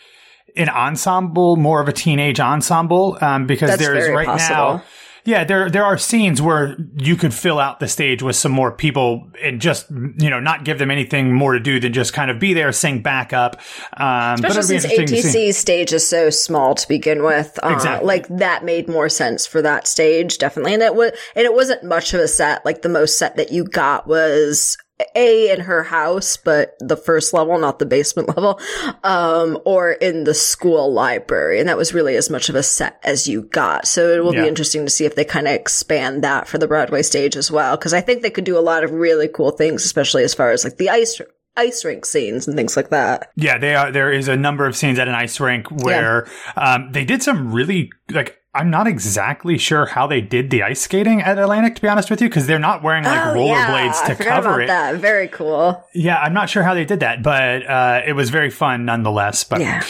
an 0.55 0.69
ensemble, 0.69 1.55
more 1.55 1.79
of 1.79 1.87
a 1.87 1.93
teenage 1.93 2.39
ensemble, 2.39 3.17
um, 3.21 3.47
because 3.47 3.69
That's 3.69 3.81
there's 3.81 4.09
right 4.09 4.25
possible. 4.25 4.55
now. 4.55 4.83
Yeah, 5.27 5.43
there 5.43 5.69
there 5.69 5.83
are 5.83 5.97
scenes 5.97 6.41
where 6.41 6.77
you 6.95 7.17
could 7.17 7.33
fill 7.33 7.59
out 7.59 7.81
the 7.81 7.89
stage 7.89 8.23
with 8.23 8.37
some 8.37 8.53
more 8.53 8.71
people 8.71 9.29
and 9.43 9.59
just 9.59 9.91
you 9.91 10.29
know 10.29 10.39
not 10.39 10.63
give 10.63 10.79
them 10.79 10.89
anything 10.89 11.33
more 11.33 11.51
to 11.51 11.59
do 11.59 11.81
than 11.81 11.91
just 11.91 12.13
kind 12.13 12.31
of 12.31 12.39
be 12.39 12.53
there, 12.53 12.71
sing 12.71 13.01
back 13.01 13.33
up. 13.33 13.59
Um, 13.97 14.35
Especially 14.35 14.79
since 14.79 14.85
interesting 14.85 15.07
to 15.07 15.21
see. 15.21 15.49
ATC's 15.49 15.57
stage 15.57 15.91
is 15.91 16.07
so 16.07 16.29
small 16.29 16.75
to 16.75 16.87
begin 16.87 17.23
with, 17.23 17.59
uh, 17.61 17.73
Exactly. 17.73 18.07
like 18.07 18.25
that 18.29 18.63
made 18.63 18.87
more 18.87 19.09
sense 19.09 19.45
for 19.45 19.61
that 19.61 19.85
stage, 19.85 20.37
definitely. 20.37 20.73
And 20.75 20.81
it 20.81 20.95
was, 20.95 21.11
and 21.35 21.43
it 21.43 21.53
wasn't 21.53 21.83
much 21.83 22.13
of 22.13 22.21
a 22.21 22.27
set. 22.29 22.63
Like 22.63 22.81
the 22.81 22.87
most 22.87 23.19
set 23.19 23.35
that 23.35 23.51
you 23.51 23.65
got 23.65 24.07
was 24.07 24.77
a 25.15 25.51
in 25.51 25.61
her 25.61 25.83
house, 25.83 26.37
but 26.37 26.75
the 26.79 26.97
first 26.97 27.33
level, 27.33 27.57
not 27.59 27.79
the 27.79 27.85
basement 27.85 28.27
level, 28.35 28.59
um, 29.03 29.57
or 29.65 29.91
in 29.91 30.23
the 30.23 30.33
school 30.33 30.91
library, 30.91 31.59
and 31.59 31.69
that 31.69 31.77
was 31.77 31.93
really 31.93 32.15
as 32.15 32.29
much 32.29 32.49
of 32.49 32.55
a 32.55 32.63
set 32.63 32.99
as 33.03 33.27
you 33.27 33.43
got. 33.43 33.87
So 33.87 34.09
it 34.11 34.23
will 34.23 34.33
Yeah. 34.33 34.41
be 34.43 34.47
interesting 34.47 34.85
to 34.85 34.89
see 34.91 35.05
if 35.05 35.15
they 35.15 35.25
kind 35.25 35.47
of 35.47 35.53
expand 35.53 36.23
that 36.23 36.47
for 36.47 36.57
the 36.57 36.67
Broadway 36.67 37.01
stage 37.03 37.35
as 37.35 37.51
well, 37.51 37.77
because 37.77 37.93
I 37.93 38.01
think 38.01 38.21
they 38.21 38.29
could 38.29 38.43
do 38.45 38.57
a 38.57 38.61
lot 38.61 38.83
of 38.83 38.91
really 38.91 39.27
cool 39.27 39.51
things, 39.51 39.85
especially 39.85 40.23
as 40.23 40.33
far 40.33 40.51
as 40.51 40.63
like 40.63 40.77
the 40.77 40.89
ice 40.89 41.21
ice 41.55 41.83
rink 41.83 42.05
scenes 42.05 42.47
and 42.47 42.55
things 42.55 42.77
like 42.77 42.89
that. 42.91 43.31
Yeah, 43.35 43.57
they 43.57 43.73
are. 43.75 43.91
There 43.91 44.11
is 44.11 44.27
a 44.27 44.37
number 44.37 44.65
of 44.67 44.75
scenes 44.75 44.99
at 44.99 45.07
an 45.07 45.15
ice 45.15 45.39
rink 45.39 45.67
where 45.71 46.27
um, 46.55 46.91
they 46.91 47.03
did 47.05 47.23
some 47.23 47.51
really 47.51 47.91
like. 48.11 48.37
I'm 48.53 48.69
not 48.71 48.87
exactly 48.87 49.57
sure 49.57 49.85
how 49.85 50.07
they 50.07 50.19
did 50.21 50.49
the 50.49 50.63
ice 50.63 50.81
skating 50.81 51.21
at 51.21 51.37
Atlantic, 51.37 51.75
to 51.75 51.81
be 51.81 51.87
honest 51.87 52.09
with 52.09 52.21
you, 52.21 52.27
because 52.29 52.47
they're 52.47 52.57
not 52.57 52.81
wearing 52.81 53.03
like 53.03 53.19
rollerblades 53.35 53.93
Oh, 53.95 54.01
I 54.03 54.07
to 54.09 54.15
forgot 54.15 54.43
cover 54.43 54.61
it. 54.61 54.67
That 54.67 54.95
very 54.95 55.27
cool. 55.27 55.83
Yeah, 55.93 56.17
I'm 56.17 56.33
not 56.33 56.49
sure 56.49 56.63
how 56.63 56.73
they 56.73 56.85
did 56.85 57.01
that, 57.01 57.21
but 57.21 57.67
uh, 57.69 58.01
it 58.05 58.13
was 58.13 58.29
very 58.31 58.49
fun 58.49 58.85
nonetheless. 58.85 59.43
But 59.43 59.59
Yeah. 59.61 59.83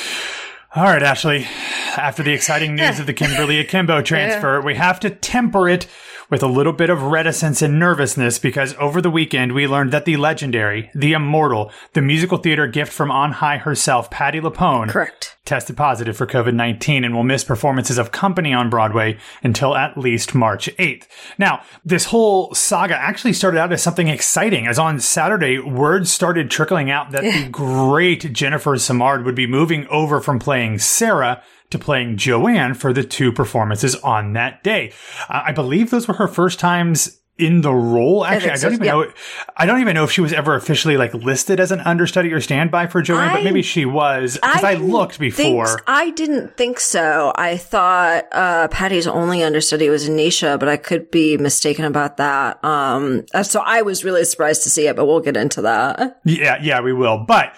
all 0.76 0.84
right, 0.84 1.02
Ashley, 1.02 1.48
after 1.96 2.24
the 2.24 2.34
exciting 2.34 2.76
news 2.76 3.00
of 3.00 3.06
the 3.06 3.14
Kimberly 3.14 3.60
Akimbo 3.60 4.02
transfer, 4.04 4.60
we 4.62 4.76
have 4.76 5.00
to 5.02 5.10
temper 5.12 5.70
it 5.70 5.88
with 6.30 6.44
a 6.44 6.48
little 6.48 6.74
bit 6.74 6.90
of 6.90 7.04
reticence 7.04 7.62
and 7.62 7.80
nervousness 7.80 8.40
because 8.40 8.76
over 8.76 9.02
the 9.02 9.10
weekend 9.10 9.54
we 9.54 9.68
learned 9.68 9.92
that 9.92 10.06
the 10.06 10.18
legendary, 10.18 10.92
the 10.94 11.14
immortal, 11.14 11.72
the 11.94 12.02
musical 12.02 12.38
theater 12.38 12.68
gift 12.68 12.92
from 12.92 13.12
on 13.12 13.34
high 13.34 13.58
herself, 13.58 14.10
Patti 14.10 14.40
LuPone, 14.40 14.90
Correct. 14.90 15.38
tested 15.46 15.78
positive 15.78 16.18
for 16.18 16.28
COVID 16.28 16.54
19 16.54 17.04
and 17.04 17.16
will 17.16 17.24
miss 17.24 17.44
performances 17.44 17.98
of 17.98 18.12
Company 18.12 18.54
on 18.54 18.70
Broadway 18.70 19.18
until 19.44 19.76
at 19.76 19.98
least 19.98 20.36
March 20.36 20.70
8th. 20.78 21.08
Now, 21.38 21.64
this 21.86 22.06
whole 22.06 22.54
saga 22.54 22.96
actually 22.96 23.34
started 23.34 23.60
out 23.60 23.72
as 23.72 23.82
something 23.82 24.08
exciting, 24.08 24.68
as 24.68 24.80
on 24.80 25.00
Saturday, 25.00 25.60
word 25.60 26.08
started 26.08 26.52
trickling 26.52 26.92
out 26.92 27.12
that 27.12 27.24
the 27.24 27.48
great 27.52 28.34
Jennifer 28.34 28.78
Simard 28.78 29.24
would 29.24 29.36
be 29.36 29.48
moving 29.48 29.88
over 29.88 30.20
from 30.20 30.40
playing 30.40 30.80
Sarah 30.80 31.42
to 31.70 31.80
playing 31.80 32.18
Joanne 32.18 32.74
for 32.74 32.94
the 32.94 33.04
two 33.04 33.32
performances 33.32 33.96
on 33.98 34.34
that 34.34 34.64
day. 34.64 34.94
Uh, 35.30 35.44
I 35.46 35.52
believe 35.52 35.90
those 35.90 36.08
were 36.08 36.16
her 36.16 36.28
first 36.28 36.60
times 36.60 37.20
in 37.38 37.62
the 37.62 37.74
role. 37.74 38.26
Actually, 38.26 38.52
I, 38.52 38.54
think 38.54 38.62
don't 38.62 38.72
so, 38.72 38.76
even 38.76 38.86
yeah. 38.86 38.92
know. 38.94 39.12
I 39.56 39.66
don't 39.66 39.82
even 39.82 39.94
know 39.94 40.04
if 40.04 40.12
she 40.12 40.22
was 40.22 40.34
ever 40.34 40.56
officially 40.56 40.98
like 40.98 41.14
listed 41.14 41.60
as 41.60 41.72
an 41.72 41.80
understudy 41.82 42.34
or 42.34 42.42
standby 42.42 42.88
for 42.88 43.02
Joanne, 43.02 43.34
but 43.34 43.44
maybe 43.44 43.62
she 43.62 43.86
was 43.86 44.36
because 44.42 44.64
I, 44.64 44.76
didn't 44.76 44.90
looked 44.90 45.16
think- 45.16 45.36
before. 45.36 45.80
I 45.88 46.10
didn't 46.12 46.58
think 46.58 46.80
so. 46.80 47.32
I 47.36 47.58
thought 47.58 48.26
uh, 48.32 48.68
Patti's 48.70 49.08
only 49.08 49.44
understudy 49.44 49.90
was 49.90 50.10
Anisha, 50.10 50.60
but 50.60 50.68
I 50.68 50.78
could 50.78 51.12
be 51.12 51.38
mistaken 51.38 51.86
about 51.86 52.18
that. 52.18 52.64
Um, 52.64 53.26
uh, 53.34 53.44
so 53.44 53.62
I 53.64 53.84
was 53.84 54.04
really 54.04 54.26
surprised 54.26 54.64
to 54.64 54.70
see 54.70 54.88
it, 54.88 54.96
but 54.96 55.06
we'll 55.06 55.20
get 55.20 55.38
into 55.38 55.62
that. 55.62 56.20
Yeah, 56.26 56.60
yeah, 56.62 56.82
we 56.82 56.94
will. 56.94 57.24
But 57.26 57.54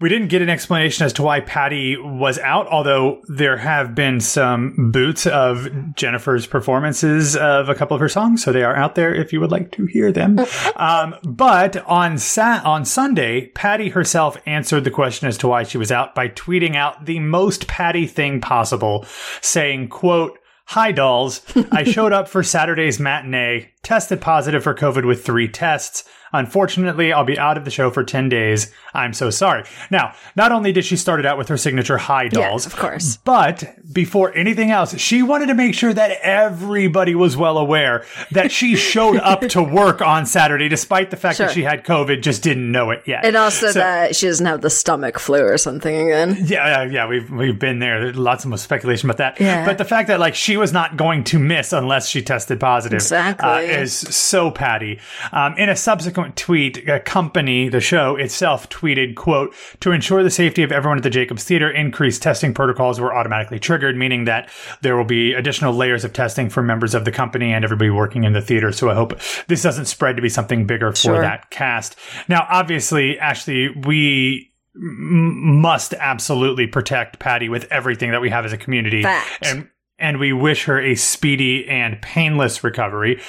we 0.00 0.08
didn't 0.08 0.28
get 0.28 0.42
an 0.42 0.48
explanation 0.48 1.04
as 1.04 1.12
to 1.14 1.22
why 1.24 1.40
Patti 1.40 1.96
was 1.96 2.38
out, 2.38 2.68
although 2.68 3.20
there 3.28 3.56
have 3.56 3.96
been 3.96 4.20
some 4.20 4.92
boots 4.92 5.26
of 5.26 5.68
Jennifer's 5.96 6.46
performances 6.46 7.36
of 7.36 7.68
a 7.68 7.74
couple 7.74 7.96
of 7.96 8.00
her 8.00 8.08
songs, 8.08 8.44
so 8.44 8.52
they 8.52 8.62
are 8.62 8.76
out 8.76 8.94
there 8.94 9.12
if 9.12 9.32
you 9.32 9.40
would 9.40 9.50
like 9.50 9.72
to 9.72 9.86
hear 9.86 10.12
them. 10.12 10.38
um, 10.76 11.16
but 11.24 11.76
on 11.86 12.16
sa- 12.16 12.62
on 12.64 12.84
Sunday, 12.84 13.46
Patti 13.48 13.88
herself 13.88 14.36
answered 14.46 14.84
the 14.84 14.90
question 14.90 15.26
as 15.26 15.36
to 15.38 15.48
why 15.48 15.64
she 15.64 15.78
was 15.78 15.90
out 15.90 16.14
by 16.14 16.28
tweeting 16.28 16.76
out 16.76 17.06
the 17.06 17.18
most 17.18 17.66
Patti 17.66 18.06
thing 18.06 18.40
possible, 18.40 19.04
saying, 19.40 19.88
quote, 19.88 20.38
Hi 20.72 20.92
dolls. 20.92 21.40
I 21.72 21.82
showed 21.90 22.12
up 22.12 22.28
for 22.28 22.42
Saturday's 22.42 23.00
matinee, 23.00 23.70
tested 23.82 24.20
positive 24.20 24.62
for 24.62 24.74
COVID 24.74 25.06
with 25.06 25.24
three 25.24 25.48
tests. 25.48 26.04
Unfortunately, 26.32 27.12
I'll 27.12 27.24
be 27.24 27.38
out 27.38 27.56
of 27.56 27.64
the 27.64 27.70
show 27.70 27.90
for 27.90 28.04
10 28.04 28.28
days. 28.28 28.72
I'm 28.94 29.12
so 29.12 29.30
sorry. 29.30 29.64
Now, 29.90 30.14
not 30.36 30.52
only 30.52 30.72
did 30.72 30.84
she 30.84 30.96
start 30.96 31.20
it 31.20 31.26
out 31.26 31.38
with 31.38 31.48
her 31.48 31.56
signature 31.56 31.98
high 31.98 32.28
dolls, 32.28 32.66
of 32.66 32.76
course. 32.76 33.16
but 33.18 33.64
before 33.92 34.34
anything 34.34 34.70
else, 34.70 34.98
she 34.98 35.22
wanted 35.22 35.46
to 35.46 35.54
make 35.54 35.74
sure 35.74 35.92
that 35.92 36.18
everybody 36.22 37.14
was 37.14 37.36
well 37.36 37.58
aware 37.58 38.04
that 38.32 38.50
she 38.50 38.76
showed 38.76 39.16
up 39.22 39.40
to 39.48 39.62
work 39.62 40.02
on 40.02 40.26
Saturday, 40.26 40.68
despite 40.68 41.10
the 41.10 41.16
fact 41.16 41.36
Sure. 41.36 41.46
that 41.46 41.52
she 41.54 41.62
had 41.62 41.84
COVID, 41.84 42.22
just 42.22 42.42
didn't 42.42 42.70
know 42.72 42.90
it 42.90 43.02
yet. 43.06 43.24
And 43.24 43.36
also 43.36 43.68
So- 43.68 43.78
that 43.78 44.16
she 44.16 44.26
doesn't 44.26 44.46
have 44.46 44.60
the 44.60 44.70
stomach 44.70 45.18
flu 45.18 45.40
or 45.42 45.58
something 45.58 45.94
again. 46.08 46.36
Yeah, 46.48 46.82
yeah, 46.82 46.90
yeah, 46.90 47.06
we've 47.08 47.30
we've 47.30 47.58
been 47.58 47.78
there. 47.78 48.00
There's 48.00 48.16
lots 48.16 48.44
of 48.44 48.58
speculation 48.60 49.08
about 49.08 49.18
that. 49.18 49.40
Yeah. 49.40 49.64
But 49.64 49.78
the 49.78 49.84
fact 49.84 50.08
that 50.08 50.18
like 50.20 50.34
she 50.34 50.56
was 50.56 50.72
not 50.72 50.96
going 50.96 51.24
to 51.24 51.38
miss 51.38 51.72
unless 51.72 52.08
she 52.08 52.22
tested 52.22 52.58
positive 52.60 52.96
Exactly. 52.96 53.48
uh, 53.48 53.58
is 53.60 53.92
so 53.94 54.50
Patti. 54.50 54.98
Um, 55.32 55.54
in 55.58 55.68
a 55.68 55.76
subsequent 55.76 56.17
tweet, 56.36 56.88
a 56.88 56.96
uh, 56.96 56.98
company, 57.00 57.68
the 57.68 57.80
show 57.80 58.16
itself, 58.16 58.68
tweeted, 58.68 59.14
"quote 59.14 59.54
To 59.80 59.92
ensure 59.92 60.22
the 60.22 60.30
safety 60.30 60.62
of 60.62 60.72
everyone 60.72 60.98
at 60.98 61.02
the 61.02 61.10
Jacobs 61.10 61.44
Theater, 61.44 61.70
increased 61.70 62.22
testing 62.22 62.54
protocols 62.54 63.00
were 63.00 63.14
automatically 63.14 63.58
triggered, 63.58 63.96
meaning 63.96 64.24
that 64.24 64.48
there 64.82 64.96
will 64.96 65.04
be 65.04 65.32
additional 65.34 65.74
layers 65.74 66.04
of 66.04 66.12
testing 66.12 66.48
for 66.50 66.62
members 66.62 66.94
of 66.94 67.04
the 67.04 67.12
company 67.12 67.52
and 67.52 67.64
everybody 67.64 67.90
working 67.90 68.24
in 68.24 68.32
the 68.32 68.42
theater. 68.42 68.72
So 68.72 68.90
I 68.90 68.94
hope 68.94 69.18
this 69.46 69.62
doesn't 69.62 69.86
spread 69.86 70.16
to 70.16 70.22
be 70.22 70.28
something 70.28 70.66
bigger 70.66 70.90
for 70.90 70.96
Sure. 70.96 71.20
that 71.20 71.50
cast. 71.50 71.96
Now, 72.28 72.46
obviously, 72.50 73.18
Ashley, 73.18 73.68
we 73.86 74.52
must 74.74 75.94
absolutely 75.94 76.66
protect 76.66 77.18
Patti 77.18 77.48
with 77.48 77.66
everything 77.70 78.12
that 78.12 78.20
we 78.20 78.30
have 78.30 78.44
as 78.44 78.52
a 78.52 78.58
community. 78.58 79.02
Fact. 79.02 79.46
And 79.46 79.68
and 79.98 80.18
we 80.18 80.32
wish 80.32 80.64
her 80.64 80.80
a 80.80 80.94
speedy 80.94 81.68
and 81.68 82.00
painless 82.00 82.62
recovery. 82.62 83.20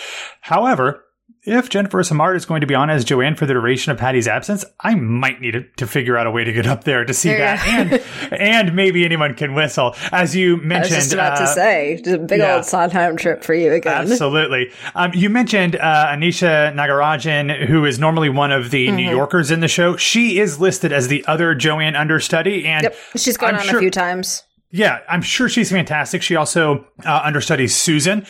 However, 0.42 1.04
if 1.50 1.70
Jennifer 1.70 2.04
Simard 2.04 2.36
is 2.38 2.46
going 2.46 2.62
to 2.62 2.68
be 2.68 2.76
on 2.76 2.90
as 2.90 3.04
Joanne 3.04 3.36
for 3.36 3.46
the 3.46 3.54
duration 3.54 3.92
of 3.92 3.98
Patti's 3.98 4.28
absence, 4.28 4.64
I 4.80 4.96
might 4.96 5.42
need 5.42 5.70
to, 5.78 5.88
figure 5.88 6.18
out 6.18 6.28
a 6.28 6.32
way 6.32 6.44
to 6.44 6.54
get 6.54 6.68
up 6.68 6.84
there 6.84 7.04
to 7.04 7.14
see 7.14 7.30
There 7.30 7.40
that, 7.40 7.68
and 7.68 8.32
and 8.42 8.76
maybe 8.76 9.04
anyone 9.06 9.34
can 9.34 9.54
whistle. 9.56 9.96
As 10.12 10.36
you 10.36 10.58
mentioned. 10.58 10.74
I 10.76 10.80
was 10.82 10.90
just 10.90 11.14
about 11.14 11.34
uh, 11.34 11.40
to 11.42 11.48
say, 11.48 11.96
just 11.98 12.16
a 12.16 12.20
big 12.20 12.40
yeah. 12.40 12.56
old 12.56 12.66
Sondheim 12.66 13.18
trip 13.18 13.44
for 13.44 13.54
you 13.54 13.74
again. 13.74 14.12
Absolutely. 14.12 14.72
Um, 14.96 15.12
you 15.14 15.30
mentioned 15.30 15.76
uh, 15.76 16.08
Anisha 16.10 16.74
Nagarajan, 16.76 17.66
who 17.68 17.86
is 17.86 18.00
normally 18.00 18.30
one 18.30 18.52
of 18.52 18.70
the 18.72 18.88
Mm-hmm. 18.88 18.96
New 18.96 19.10
Yorkers 19.10 19.52
in 19.52 19.60
the 19.60 19.68
show. 19.68 19.98
She 19.98 20.40
is 20.40 20.60
listed 20.60 20.92
as 20.94 21.08
the 21.10 21.26
other 21.26 21.54
Joanne 21.56 21.96
understudy, 21.96 22.66
and 22.66 22.84
Yep, 22.84 22.96
she's 23.18 23.36
gone 23.38 23.56
I'm 23.56 23.62
on 23.62 23.66
sure- 23.68 23.78
a 23.78 23.82
few 23.82 23.92
times. 23.92 24.44
yeah, 24.72 25.00
I'm 25.10 25.22
sure 25.22 25.50
she's 25.50 25.72
fantastic. 25.72 26.22
She 26.22 26.36
also 26.36 26.86
uh, 27.06 27.22
understudies 27.24 27.76
Susan, 27.76 28.26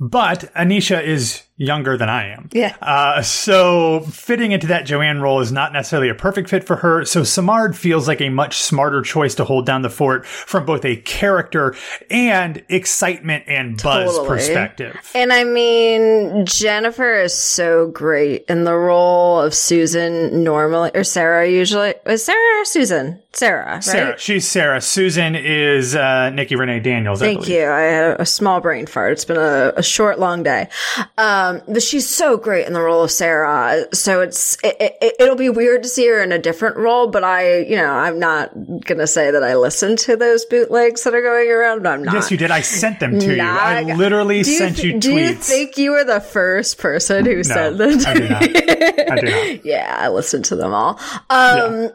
but 0.00 0.52
Anisha 0.54 1.02
is 1.04 1.42
younger 1.62 1.96
than 1.96 2.08
I 2.08 2.28
am. 2.28 2.48
Yeah. 2.52 2.74
Uh, 2.82 3.22
so 3.22 4.00
fitting 4.00 4.52
into 4.52 4.66
that 4.68 4.84
Joanne 4.84 5.20
role 5.20 5.40
is 5.40 5.52
not 5.52 5.72
necessarily 5.72 6.08
a 6.08 6.14
perfect 6.14 6.48
fit 6.48 6.64
for 6.64 6.76
her. 6.76 7.04
So 7.04 7.22
Simard 7.24 7.76
feels 7.76 8.08
like 8.08 8.20
a 8.20 8.28
much 8.28 8.58
smarter 8.58 9.02
choice 9.02 9.34
to 9.36 9.44
hold 9.44 9.64
down 9.64 9.82
the 9.82 9.90
fort 9.90 10.26
from 10.26 10.66
both 10.66 10.84
a 10.84 10.96
character 10.96 11.74
and 12.10 12.62
excitement 12.68 13.44
and 13.46 13.80
buzz 13.82 14.10
Totally. 14.10 14.28
perspective. 14.28 14.98
And 15.14 15.32
I 15.32 15.44
mean, 15.44 16.46
Jennifer 16.46 17.20
is 17.20 17.34
so 17.34 17.88
great 17.88 18.44
in 18.48 18.64
the 18.64 18.74
role 18.74 19.40
of 19.40 19.54
Susan 19.54 20.42
normally, 20.42 20.90
or 20.94 21.04
Sarah 21.04 21.48
usually. 21.48 21.94
Was 22.06 22.24
Sarah 22.24 22.60
or 22.60 22.64
Susan? 22.64 23.20
Sarah, 23.34 23.74
right? 23.74 23.84
Sarah, 23.84 24.18
she's 24.18 24.46
Sarah. 24.46 24.80
Susan 24.80 25.34
is 25.34 25.94
uh, 25.94 26.30
Nikki 26.30 26.54
Renee 26.54 26.80
Daniels. 26.80 27.20
Thank 27.20 27.40
believe. 27.40 27.60
you. 27.60 27.66
I 27.66 27.80
had 27.80 28.20
a 28.20 28.26
small 28.26 28.60
brain 28.60 28.86
fart. 28.86 29.12
It's 29.12 29.24
been 29.24 29.38
a, 29.38 29.72
a 29.76 29.82
short, 29.82 30.18
long 30.18 30.42
day. 30.42 30.68
Um, 31.16 31.51
but 31.68 31.82
she's 31.82 32.08
so 32.08 32.36
great 32.36 32.66
in 32.66 32.72
the 32.72 32.80
role 32.80 33.02
of 33.02 33.10
Sarah. 33.10 33.86
So 33.92 34.20
it's, 34.20 34.56
it, 34.62 34.76
it, 35.00 35.14
it'll 35.18 35.36
be 35.36 35.50
weird 35.50 35.82
to 35.82 35.88
see 35.88 36.06
her 36.08 36.22
in 36.22 36.32
a 36.32 36.38
different 36.38 36.76
role, 36.76 37.08
but 37.08 37.24
I, 37.24 37.58
you 37.58 37.76
know, 37.76 37.90
I'm 37.90 38.18
not 38.18 38.52
going 38.54 38.98
to 38.98 39.06
say 39.06 39.30
that 39.30 39.42
I 39.42 39.56
listened 39.56 39.98
to 40.00 40.16
those 40.16 40.44
bootlegs 40.44 41.04
that 41.04 41.14
are 41.14 41.22
going 41.22 41.50
around. 41.50 41.86
I'm 41.86 42.04
not. 42.04 42.14
Yes, 42.14 42.30
you 42.30 42.36
did. 42.36 42.50
I 42.50 42.60
sent 42.60 43.00
them 43.00 43.18
to 43.18 43.36
you. 43.36 43.42
I 43.42 43.82
literally 43.94 44.38
you 44.38 44.44
sent 44.44 44.76
th- 44.76 44.94
you 44.94 45.00
Do 45.00 45.12
you 45.14 45.34
think 45.34 45.76
you 45.78 45.92
were 45.92 46.04
the 46.04 46.20
first 46.20 46.78
person 46.78 47.24
who 47.24 47.36
no, 47.36 47.42
sent 47.42 47.78
them 47.78 47.98
to 47.98 48.08
I 48.08 48.14
do 48.14 48.28
not. 48.28 48.42
I 48.42 49.20
do 49.20 49.56
not. 49.56 49.64
yeah, 49.64 49.96
I 49.98 50.08
listened 50.08 50.46
to 50.46 50.56
them 50.56 50.72
all. 50.72 51.00
Um, 51.30 51.90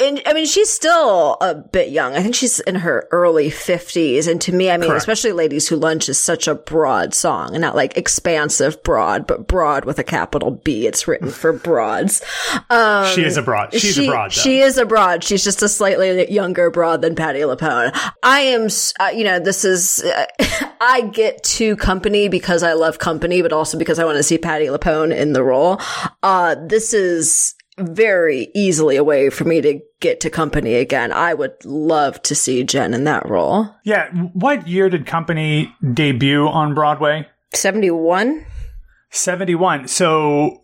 and 0.00 0.22
I 0.26 0.32
mean, 0.32 0.46
she's 0.46 0.70
still 0.70 1.36
a 1.40 1.54
bit 1.54 1.90
young. 1.90 2.14
I 2.14 2.22
think 2.22 2.34
she's 2.34 2.60
in 2.60 2.76
her 2.76 3.08
early 3.10 3.50
fifties. 3.50 4.26
And 4.26 4.40
to 4.42 4.52
me, 4.52 4.70
I 4.70 4.76
mean, 4.76 4.88
Correct. 4.90 5.02
especially 5.02 5.32
"Ladies 5.32 5.68
Who 5.68 5.76
Lunch" 5.76 6.08
is 6.08 6.18
such 6.18 6.48
a 6.48 6.54
broad 6.54 7.14
song, 7.14 7.54
and 7.54 7.60
not 7.60 7.76
like 7.76 7.96
expansive 7.96 8.82
broad, 8.82 9.26
but 9.26 9.46
broad 9.46 9.84
with 9.84 9.98
a 9.98 10.04
capital 10.04 10.52
B. 10.52 10.86
It's 10.86 11.06
written 11.08 11.30
for 11.30 11.52
broads. 11.52 12.22
Um, 12.70 13.06
She 13.14 13.24
is 13.24 13.36
a 13.36 13.42
broad. 13.42 13.72
She's 13.72 13.94
she, 13.94 14.06
a 14.06 14.10
broad. 14.10 14.30
Though. 14.30 14.40
She 14.40 14.60
is 14.60 14.78
a 14.78 14.86
broad. 14.86 15.24
She's 15.24 15.44
just 15.44 15.62
a 15.62 15.68
slightly 15.68 16.30
younger 16.30 16.70
broad 16.70 17.02
than 17.02 17.14
Patti 17.14 17.40
LuPone. 17.40 17.92
I 18.22 18.40
am, 18.40 18.68
uh, 19.00 19.10
you 19.14 19.24
know, 19.24 19.38
this 19.38 19.64
is, 19.64 20.02
uh, 20.02 20.26
I 20.80 21.02
get 21.12 21.42
to 21.44 21.76
company 21.76 22.28
because 22.28 22.62
I 22.62 22.72
love 22.74 22.98
company, 22.98 23.42
but 23.42 23.52
also 23.52 23.78
because 23.78 23.98
I 23.98 24.04
want 24.04 24.16
to 24.16 24.22
see 24.22 24.38
Patti 24.38 24.66
LuPone 24.66 25.14
in 25.14 25.32
the 25.32 25.42
role. 25.42 25.80
Uh, 26.22 26.56
this 26.66 26.92
is 26.94 27.54
very 27.78 28.48
easily 28.54 28.96
a 28.96 29.04
way 29.04 29.30
for 29.30 29.44
me 29.44 29.60
to 29.60 29.80
get 30.00 30.20
to 30.20 30.30
company 30.30 30.74
again. 30.74 31.12
I 31.12 31.34
would 31.34 31.64
love 31.64 32.20
to 32.22 32.34
see 32.34 32.64
Jen 32.64 32.94
in 32.94 33.04
that 33.04 33.28
role. 33.28 33.68
Yeah. 33.84 34.10
What 34.32 34.68
year 34.68 34.90
did 34.90 35.06
Company 35.06 35.74
debut 35.94 36.46
on 36.46 36.74
Broadway? 36.74 37.28
71? 37.54 38.44
71. 39.10 39.88
So 39.88 40.62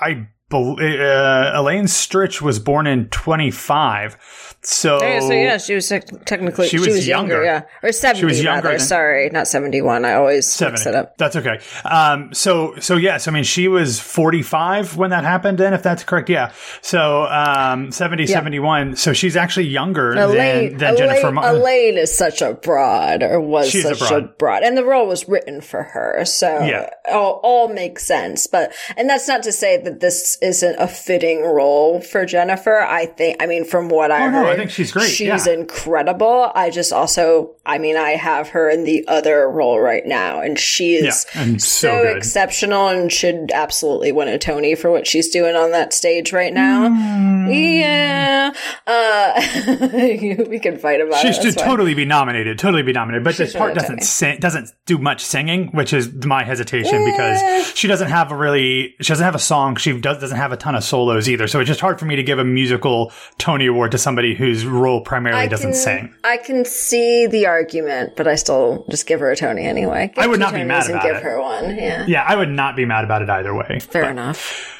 I 0.00 0.14
bel 0.14 0.26
uh, 0.52 1.50
Elaine 1.54 1.84
Stritch 1.86 2.40
was 2.40 2.58
born 2.58 2.86
in 2.86 3.08
25. 3.08 4.54
So, 4.62 5.00
yeah, 5.00 5.58
she 5.58 5.74
was 5.76 5.88
technically, 6.24 6.66
She 6.68 6.78
was 6.78 7.06
younger. 7.06 7.44
yeah. 7.44 7.62
Or 7.84 7.92
70, 7.92 8.18
she 8.18 8.24
was 8.24 8.42
younger 8.42 8.62
rather. 8.68 8.78
than- 8.78 8.86
Sorry, 8.86 9.30
not 9.30 9.46
71. 9.46 10.04
I 10.04 10.14
always 10.14 10.60
mix 10.60 10.86
it 10.86 10.94
up. 10.94 11.16
That's 11.18 11.36
okay. 11.36 11.60
Um, 11.84 12.34
so, 12.34 12.74
so 12.80 12.96
yes, 12.96 13.28
I 13.28 13.30
mean, 13.30 13.44
she 13.44 13.68
was 13.68 14.00
45 14.00 14.96
when 14.96 15.10
that 15.10 15.22
happened 15.22 15.58
then, 15.58 15.72
if 15.72 15.84
that's 15.84 16.02
correct. 16.02 16.28
Yeah. 16.28 16.52
So, 16.80 17.26
um, 17.26 17.92
70, 17.92 18.26
71. 18.26 18.96
So 18.96 19.12
she's 19.12 19.36
actually 19.36 19.66
younger 19.66 20.12
Elaine, 20.14 20.70
than, 20.70 20.78
than 20.78 20.96
Jennifer. 20.96 21.28
Elaine, 21.28 21.44
Elaine 21.56 21.98
is 21.98 22.16
such 22.16 22.42
a 22.42 22.54
broad, 22.54 23.22
or 23.22 23.40
was 23.40 23.70
She's 23.70 23.84
such 23.84 24.00
a 24.02 24.08
broad. 24.08 24.38
broad. 24.38 24.62
and 24.64 24.76
the 24.76 24.84
role 24.84 25.06
was 25.06 25.28
written 25.28 25.60
for 25.60 25.84
her, 25.84 26.24
so 26.24 26.60
Yeah. 26.64 26.90
all, 27.12 27.40
all 27.44 27.68
makes 27.68 28.04
sense. 28.04 28.48
But 28.48 28.72
and 28.96 29.08
that's 29.08 29.28
not 29.28 29.44
to 29.44 29.52
say 29.52 29.76
that 29.82 30.00
this 30.00 30.35
isn't 30.42 30.76
a 30.78 30.86
fitting 30.88 31.42
role 31.42 32.00
for 32.00 32.24
Jennifer. 32.26 32.80
I 32.80 33.06
think, 33.06 33.42
I 33.42 33.46
mean, 33.46 33.64
from 33.64 33.88
what 33.88 34.10
I 34.10 34.26
Oh, 34.26 34.30
no, 34.30 34.38
heard, 34.38 34.46
I 34.48 34.56
think 34.56 34.70
she's 34.70 34.92
great, 34.92 35.10
She's 35.10 35.46
yeah. 35.46 35.52
incredible. 35.52 36.50
I 36.54 36.70
just 36.70 36.92
also, 36.92 37.54
I 37.64 37.78
mean, 37.78 37.96
I 37.96 38.10
have 38.10 38.48
her 38.50 38.68
in 38.70 38.84
the 38.84 39.06
other 39.08 39.48
role 39.50 39.80
right 39.80 40.04
now, 40.06 40.40
and 40.40 40.58
she 40.58 40.94
is 40.94 41.26
Yeah, 41.34 41.42
and 41.42 41.62
so 41.62 41.76
so 41.88 42.02
exceptional 42.16 42.88
and 42.88 43.12
should 43.12 43.50
absolutely 43.52 44.12
win 44.12 44.28
a 44.28 44.38
Tony 44.38 44.74
for 44.74 44.90
what 44.90 45.06
she's 45.06 45.28
doing 45.30 45.56
on 45.56 45.70
that 45.72 45.92
stage 45.92 46.32
right 46.32 46.52
now. 46.52 46.88
Mm. 46.88 47.78
Yeah, 47.78 48.52
uh, 48.86 50.46
we 50.48 50.58
can 50.58 50.78
fight 50.78 51.00
about 51.00 51.20
She 51.20 51.28
it. 51.28 51.34
should 51.34 51.44
that's 51.44 51.56
fine. 51.56 51.64
totally 51.66 51.94
be 51.94 52.04
nominated. 52.04 52.58
Totally 52.58 52.82
be 52.82 52.92
nominated. 52.92 53.24
But 53.24 53.36
this 53.36 53.52
part 53.54 53.74
doesn't 53.74 54.02
sing, 54.02 54.38
doesn't 54.40 54.70
do 54.86 54.98
much 54.98 55.24
singing, 55.24 55.68
which 55.68 55.92
is 55.92 56.12
my 56.24 56.44
hesitation 56.44 57.04
because 57.04 57.66
she 57.76 57.88
doesn't 57.88 58.08
have 58.08 58.32
a 58.32 58.36
really 58.36 58.94
she 59.00 59.08
doesn't 59.08 59.24
have 59.24 59.34
a 59.34 59.38
song. 59.40 59.76
She 59.76 59.98
does, 60.00 60.20
doesn't 60.26 60.38
have 60.38 60.52
a 60.52 60.56
ton 60.56 60.74
of 60.74 60.82
solos 60.84 61.28
either. 61.28 61.46
So 61.46 61.60
it's 61.60 61.68
just 61.68 61.80
hard 61.80 61.98
for 61.98 62.04
me 62.04 62.16
to 62.16 62.22
give 62.22 62.38
a 62.38 62.44
musical 62.44 63.12
Tony 63.38 63.66
Award 63.66 63.92
to 63.92 63.98
somebody 63.98 64.34
whose 64.34 64.66
role 64.66 65.00
primarily 65.00 65.48
doesn't 65.48 65.70
can, 65.70 65.74
sing. 65.74 66.14
I 66.24 66.36
can 66.36 66.64
see 66.64 67.26
the 67.26 67.46
argument, 67.46 68.16
but 68.16 68.26
I 68.26 68.34
still 68.34 68.84
just 68.90 69.06
give 69.06 69.20
her 69.20 69.30
a 69.30 69.36
Tony 69.36 69.64
anyway. 69.64 70.10
Give 70.14 70.24
I 70.24 70.26
would 70.26 70.40
not 70.40 70.52
be 70.52 70.64
mad 70.64 70.86
and 70.86 70.94
about 70.94 71.02
give 71.04 71.16
it. 71.16 71.22
her 71.22 71.40
one. 71.40 71.76
Yeah, 71.76 72.04
Yeah, 72.06 72.24
I 72.26 72.34
would 72.36 72.50
not 72.50 72.74
be 72.76 72.84
mad 72.84 73.04
about 73.04 73.22
it 73.22 73.30
either 73.30 73.54
way. 73.54 73.78
fair 73.80 74.10
enough. 74.10 74.75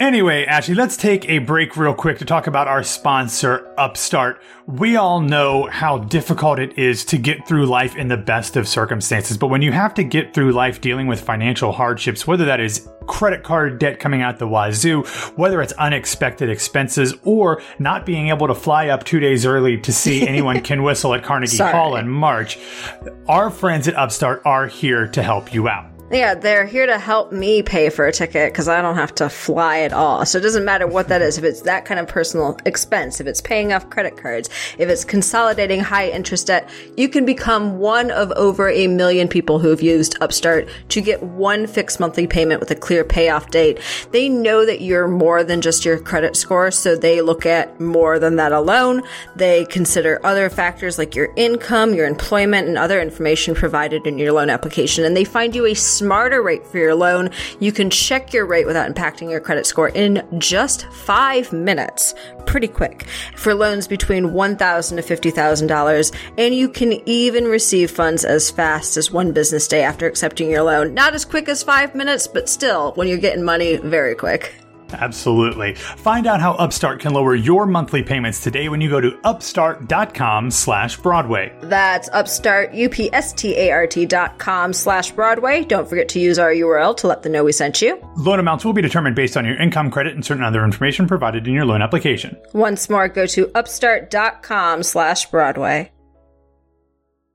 Anyway, 0.00 0.44
Ashley, 0.44 0.74
let's 0.74 0.96
take 0.96 1.28
a 1.28 1.38
break 1.38 1.76
real 1.76 1.94
quick 1.94 2.18
to 2.18 2.24
talk 2.24 2.48
about 2.48 2.66
our 2.66 2.82
sponsor, 2.82 3.72
Upstart. 3.78 4.42
We 4.66 4.96
all 4.96 5.20
know 5.20 5.68
how 5.70 5.98
difficult 5.98 6.58
it 6.58 6.76
is 6.76 7.04
to 7.06 7.18
get 7.18 7.46
through 7.46 7.66
life 7.66 7.94
in 7.94 8.08
the 8.08 8.16
best 8.16 8.56
of 8.56 8.66
circumstances, 8.66 9.38
but 9.38 9.48
when 9.48 9.62
you 9.62 9.70
have 9.70 9.94
to 9.94 10.02
get 10.02 10.34
through 10.34 10.50
life 10.50 10.80
dealing 10.80 11.06
with 11.06 11.20
financial 11.20 11.70
hardships, 11.70 12.26
whether 12.26 12.44
that 12.46 12.58
is 12.58 12.88
credit 13.06 13.44
card 13.44 13.78
debt 13.78 14.00
coming 14.00 14.20
out 14.20 14.38
the 14.38 14.48
wazoo, 14.48 15.02
whether 15.36 15.62
it's 15.62 15.72
unexpected 15.74 16.50
expenses, 16.50 17.14
or 17.22 17.62
not 17.78 18.04
being 18.04 18.30
able 18.30 18.48
to 18.48 18.54
fly 18.54 18.88
up 18.88 19.04
two 19.04 19.20
days 19.20 19.46
early 19.46 19.78
to 19.78 19.92
see 19.92 20.26
anyone 20.28 20.60
can 20.60 20.82
whistle 20.82 21.14
at 21.14 21.22
Carnegie 21.22 21.56
Sorry. 21.56 21.70
Hall 21.70 21.94
in 21.94 22.08
March, 22.08 22.58
our 23.28 23.48
friends 23.48 23.86
at 23.86 23.94
Upstart 23.94 24.42
are 24.44 24.66
here 24.66 25.06
to 25.08 25.22
help 25.22 25.54
you 25.54 25.68
out. 25.68 25.93
Yeah, 26.14 26.34
they're 26.34 26.64
here 26.64 26.86
to 26.86 26.96
help 26.96 27.32
me 27.32 27.60
pay 27.60 27.90
for 27.90 28.06
a 28.06 28.12
ticket 28.12 28.52
because 28.52 28.68
I 28.68 28.80
don't 28.80 28.94
have 28.94 29.12
to 29.16 29.28
fly 29.28 29.80
at 29.80 29.92
all. 29.92 30.24
So 30.24 30.38
it 30.38 30.42
doesn't 30.42 30.64
matter 30.64 30.86
what 30.86 31.08
that 31.08 31.20
is. 31.22 31.38
If 31.38 31.42
it's 31.42 31.62
that 31.62 31.84
kind 31.86 31.98
of 31.98 32.06
personal 32.06 32.56
expense, 32.64 33.20
if 33.20 33.26
it's 33.26 33.40
paying 33.40 33.72
off 33.72 33.90
credit 33.90 34.16
cards, 34.16 34.48
if 34.78 34.88
it's 34.88 35.04
consolidating 35.04 35.80
high 35.80 36.10
interest 36.10 36.46
debt, 36.46 36.70
you 36.96 37.08
can 37.08 37.24
become 37.24 37.80
one 37.80 38.12
of 38.12 38.30
over 38.32 38.70
a 38.70 38.86
million 38.86 39.26
people 39.26 39.58
who 39.58 39.70
have 39.70 39.82
used 39.82 40.16
Upstart 40.20 40.68
to 40.90 41.00
get 41.00 41.20
one 41.20 41.66
fixed 41.66 41.98
monthly 41.98 42.28
payment 42.28 42.60
with 42.60 42.70
a 42.70 42.76
clear 42.76 43.02
payoff 43.02 43.50
date. 43.50 43.80
They 44.12 44.28
know 44.28 44.64
that 44.64 44.80
you're 44.80 45.08
more 45.08 45.42
than 45.42 45.62
just 45.62 45.84
your 45.84 45.98
credit 45.98 46.36
score, 46.36 46.70
so 46.70 46.94
they 46.94 47.22
look 47.22 47.44
at 47.44 47.80
more 47.80 48.20
than 48.20 48.36
that 48.36 48.52
alone. 48.52 49.02
They 49.34 49.64
consider 49.64 50.24
other 50.24 50.48
factors 50.48 50.96
like 50.96 51.16
your 51.16 51.30
income, 51.34 51.92
your 51.92 52.06
employment, 52.06 52.68
and 52.68 52.78
other 52.78 53.00
information 53.00 53.56
provided 53.56 54.06
in 54.06 54.16
your 54.16 54.30
loan 54.30 54.48
application, 54.48 55.04
and 55.04 55.16
they 55.16 55.24
find 55.24 55.56
you 55.56 55.66
a 55.66 55.74
smarter 56.04 56.42
rate 56.42 56.66
for 56.66 56.76
your 56.76 56.94
loan. 56.94 57.30
You 57.60 57.72
can 57.72 57.88
check 57.88 58.34
your 58.34 58.44
rate 58.44 58.66
without 58.66 58.92
impacting 58.92 59.30
your 59.30 59.40
credit 59.40 59.64
score 59.64 59.88
in 59.88 60.22
just 60.36 60.86
five 60.92 61.50
minutes. 61.50 62.14
Pretty 62.44 62.68
quick 62.68 63.06
for 63.36 63.54
loans 63.54 63.88
between 63.88 64.34
1,000 64.34 64.98
to 64.98 65.02
$50,000. 65.02 66.14
And 66.36 66.54
you 66.54 66.68
can 66.68 66.92
even 67.08 67.44
receive 67.44 67.90
funds 67.90 68.26
as 68.26 68.50
fast 68.50 68.98
as 68.98 69.10
one 69.10 69.32
business 69.32 69.66
day 69.66 69.82
after 69.82 70.06
accepting 70.06 70.50
your 70.50 70.62
loan. 70.62 70.92
Not 70.92 71.14
as 71.14 71.24
quick 71.24 71.48
as 71.48 71.62
five 71.62 71.94
minutes, 71.94 72.26
but 72.26 72.50
still, 72.50 72.92
when 72.96 73.08
you're 73.08 73.16
getting 73.16 73.42
money, 73.42 73.76
very 73.76 74.14
quick. 74.14 74.63
Absolutely. 74.92 75.74
Find 75.74 76.26
out 76.26 76.40
how 76.40 76.52
Upstart 76.52 77.00
can 77.00 77.12
lower 77.12 77.34
your 77.34 77.66
monthly 77.66 78.02
payments 78.02 78.40
today 78.40 78.68
when 78.68 78.80
you 78.80 78.88
go 78.90 79.00
to 79.00 79.18
upstart.com 79.24 80.50
slash 80.50 80.96
Broadway. 80.98 81.52
That's 81.62 82.08
upstart, 82.12 82.74
U-P-S-T-A-R-T 82.74 84.06
dot 84.06 84.38
com 84.38 84.72
slash 84.72 85.10
Broadway. 85.12 85.64
Don't 85.64 85.88
forget 85.88 86.08
to 86.10 86.20
use 86.20 86.38
our 86.38 86.52
URL 86.52 86.96
to 86.98 87.06
let 87.06 87.22
them 87.22 87.32
know 87.32 87.44
we 87.44 87.52
sent 87.52 87.82
you. 87.82 88.00
Loan 88.16 88.38
amounts 88.38 88.64
will 88.64 88.72
be 88.72 88.82
determined 88.82 89.16
based 89.16 89.36
on 89.36 89.44
your 89.44 89.56
income, 89.60 89.90
credit, 89.90 90.14
and 90.14 90.24
certain 90.24 90.44
other 90.44 90.64
information 90.64 91.08
provided 91.08 91.46
in 91.46 91.54
your 91.54 91.64
loan 91.64 91.82
application. 91.82 92.36
Once 92.52 92.88
more, 92.90 93.08
go 93.08 93.26
to 93.26 93.50
upstart.com 93.56 94.82
slash 94.82 95.30
Broadway. 95.30 95.90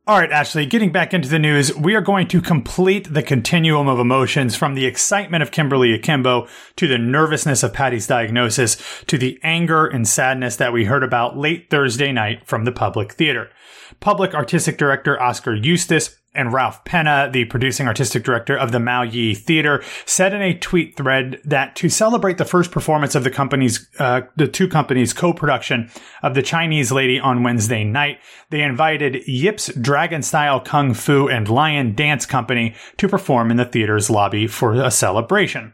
All 0.10 0.18
right, 0.18 0.32
Ashley, 0.32 0.66
getting 0.66 0.92
back 0.92 1.14
into 1.14 1.30
the 1.30 1.38
news, 1.38 1.72
we 1.78 1.94
are 1.94 2.02
going 2.02 2.28
to 2.30 2.42
complete 2.42 3.14
the 3.14 3.22
continuum 3.22 3.88
of 3.88 4.00
emotions 4.00 4.56
from 4.56 4.74
the 4.74 4.88
excitement 4.88 5.44
of 5.44 5.52
Kimberly 5.52 5.94
Akimbo 5.94 6.48
to 6.78 6.88
the 6.88 6.98
nervousness 6.98 7.62
of 7.62 7.74
Patti's 7.74 8.08
diagnosis 8.08 8.76
to 9.06 9.20
the 9.20 9.40
anger 9.44 9.86
and 9.86 10.08
sadness 10.08 10.56
that 10.56 10.74
we 10.74 10.86
heard 10.86 11.04
about 11.04 11.38
late 11.38 11.70
Thursday 11.70 12.12
night 12.12 12.48
from 12.48 12.66
the 12.66 12.72
Public 12.72 13.14
Theater. 13.14 13.52
Public 14.00 14.34
Artistic 14.34 14.80
Director 14.80 15.22
Oskar 15.22 15.54
Eustis 15.54 16.19
and 16.34 16.54
Ralph 16.54 16.84
Peña, 16.86 17.32
the 17.32 17.46
producing 17.46 17.88
artistic 17.88 18.24
director 18.24 18.58
of 18.58 18.72
the 18.72 18.80
Ma-Yi 18.80 19.34
Theater, 19.34 19.84
said 20.06 20.34
in 20.34 20.42
a 20.42 20.58
tweet 20.58 20.96
thread 20.96 21.42
that 21.44 21.76
to 21.78 21.90
celebrate 21.90 22.38
the 22.38 22.46
first 22.46 22.72
performance 22.72 23.16
of 23.16 23.24
the 23.24 23.32
company's, 23.32 23.90
uh, 24.00 24.22
the 24.36 24.48
two 24.48 24.68
companies' 24.68 25.14
co-production 25.14 25.90
of 26.22 26.36
The 26.36 26.44
Chinese 26.44 26.92
Lady 26.92 27.20
on 27.20 27.44
Wednesday 27.44 27.84
night, 27.84 28.20
they 28.50 28.62
invited 28.62 29.28
Yip's 29.28 29.74
Dragon 29.74 30.22
Style 30.22 30.60
Kung 30.60 30.94
Fu 30.94 31.28
and 31.28 31.50
Lion 31.50 31.96
Dance 31.96 32.26
Company 32.26 32.76
to 32.98 33.08
perform 33.08 33.52
in 33.52 33.58
the 33.58 33.66
theater's 33.66 34.10
lobby 34.10 34.48
for 34.48 34.74
a 34.74 34.92
celebration. 34.92 35.74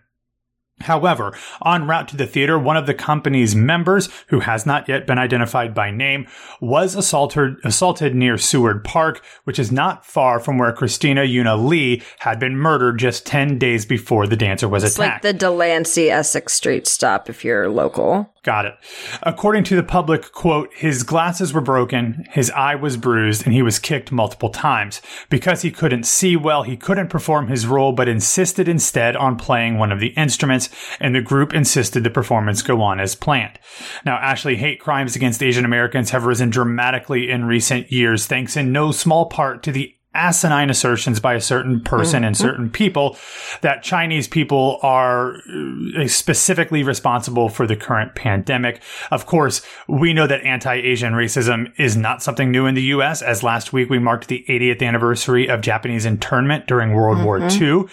However, 0.81 1.33
en 1.65 1.87
route 1.87 2.07
to 2.09 2.17
the 2.17 2.27
theater, 2.27 2.59
one 2.59 2.75
of 2.77 2.85
the 2.85 2.93
company's 2.93 3.55
members, 3.55 4.09
who 4.27 4.41
has 4.41 4.65
not 4.65 4.89
yet 4.89 5.07
been 5.07 5.17
identified 5.17 5.73
by 5.73 5.89
name, 5.89 6.27
was 6.59 6.95
assaulted, 6.95 7.55
assaulted 7.63 8.13
near 8.13 8.37
Seward 8.37 8.83
Park, 8.83 9.23
which 9.45 9.57
is 9.57 9.71
not 9.71 10.05
far 10.05 10.39
from 10.39 10.57
where 10.57 10.73
Christina 10.73 11.21
Yuna 11.21 11.65
Lee 11.65 12.03
had 12.19 12.39
been 12.39 12.57
murdered 12.57 12.99
just 12.99 13.25
10 13.25 13.57
days 13.57 13.85
before 13.85 14.27
the 14.27 14.35
dancer 14.35 14.67
was 14.67 14.83
It's 14.83 14.95
attacked. 14.99 15.23
like 15.23 15.33
the 15.33 15.37
Delancey 15.37 16.11
Essex 16.11 16.53
Street 16.53 16.87
stop 16.87 17.29
if 17.29 17.45
you're 17.45 17.69
local. 17.69 18.29
Got 18.43 18.65
it. 18.65 18.75
According 19.23 19.63
to 19.65 19.75
the 19.75 19.81
public, 19.81 20.31
quote, 20.31 20.71
his 20.75 21.01
glasses 21.01 21.51
were 21.51 21.61
broken, 21.61 22.25
his 22.29 22.51
eye 22.51 22.75
was 22.75 22.95
bruised, 22.95 23.43
and 23.43 23.55
he 23.55 23.63
was 23.63 23.79
kicked 23.79 24.11
multiple 24.11 24.49
times. 24.49 25.01
Because 25.31 25.63
he 25.63 25.71
couldn't 25.71 26.03
see 26.05 26.35
well, 26.35 26.61
he 26.61 26.77
couldn't 26.77 27.07
perform 27.09 27.47
his 27.47 27.65
role, 27.65 27.91
but 27.91 28.07
insisted 28.07 28.67
instead 28.67 29.15
on 29.15 29.35
playing 29.37 29.79
one 29.79 29.91
of 29.91 29.99
the 29.99 30.09
instruments, 30.09 30.64
and 30.99 31.15
the 31.15 31.21
group 31.21 31.53
insisted 31.53 32.03
the 32.03 32.09
performance 32.09 32.61
go 32.61 32.81
on 32.81 32.99
as 32.99 33.15
planned. 33.15 33.59
Now, 34.05 34.17
Ashley, 34.17 34.55
hate 34.55 34.79
crimes 34.79 35.15
against 35.15 35.43
Asian 35.43 35.65
Americans 35.65 36.11
have 36.11 36.25
risen 36.25 36.49
dramatically 36.49 37.29
in 37.29 37.45
recent 37.45 37.91
years, 37.91 38.25
thanks 38.25 38.55
in 38.57 38.71
no 38.71 38.91
small 38.91 39.27
part 39.27 39.63
to 39.63 39.71
the 39.71 39.95
asinine 40.15 40.69
assertions 40.69 41.19
by 41.19 41.33
a 41.33 41.41
certain 41.41 41.81
person 41.81 42.23
and 42.23 42.35
certain 42.35 42.69
people 42.69 43.17
that 43.61 43.83
Chinese 43.83 44.27
people 44.27 44.79
are 44.81 45.35
uh, 45.35 46.07
specifically 46.07 46.83
responsible 46.83 47.49
for 47.49 47.67
the 47.67 47.75
current 47.75 48.15
pandemic. 48.15 48.81
Of 49.11 49.25
course, 49.25 49.61
we 49.87 50.13
know 50.13 50.27
that 50.27 50.41
anti-Asian 50.43 51.13
racism 51.13 51.71
is 51.77 51.95
not 51.95 52.23
something 52.23 52.51
new 52.51 52.65
in 52.65 52.75
the 52.75 52.83
US 52.83 53.21
as 53.21 53.43
last 53.43 53.73
week 53.73 53.89
we 53.89 53.99
marked 53.99 54.27
the 54.27 54.45
80th 54.47 54.81
anniversary 54.81 55.47
of 55.47 55.61
Japanese 55.61 56.05
internment 56.05 56.67
during 56.67 56.93
World 56.93 57.23
War 57.23 57.39
II. 57.39 57.85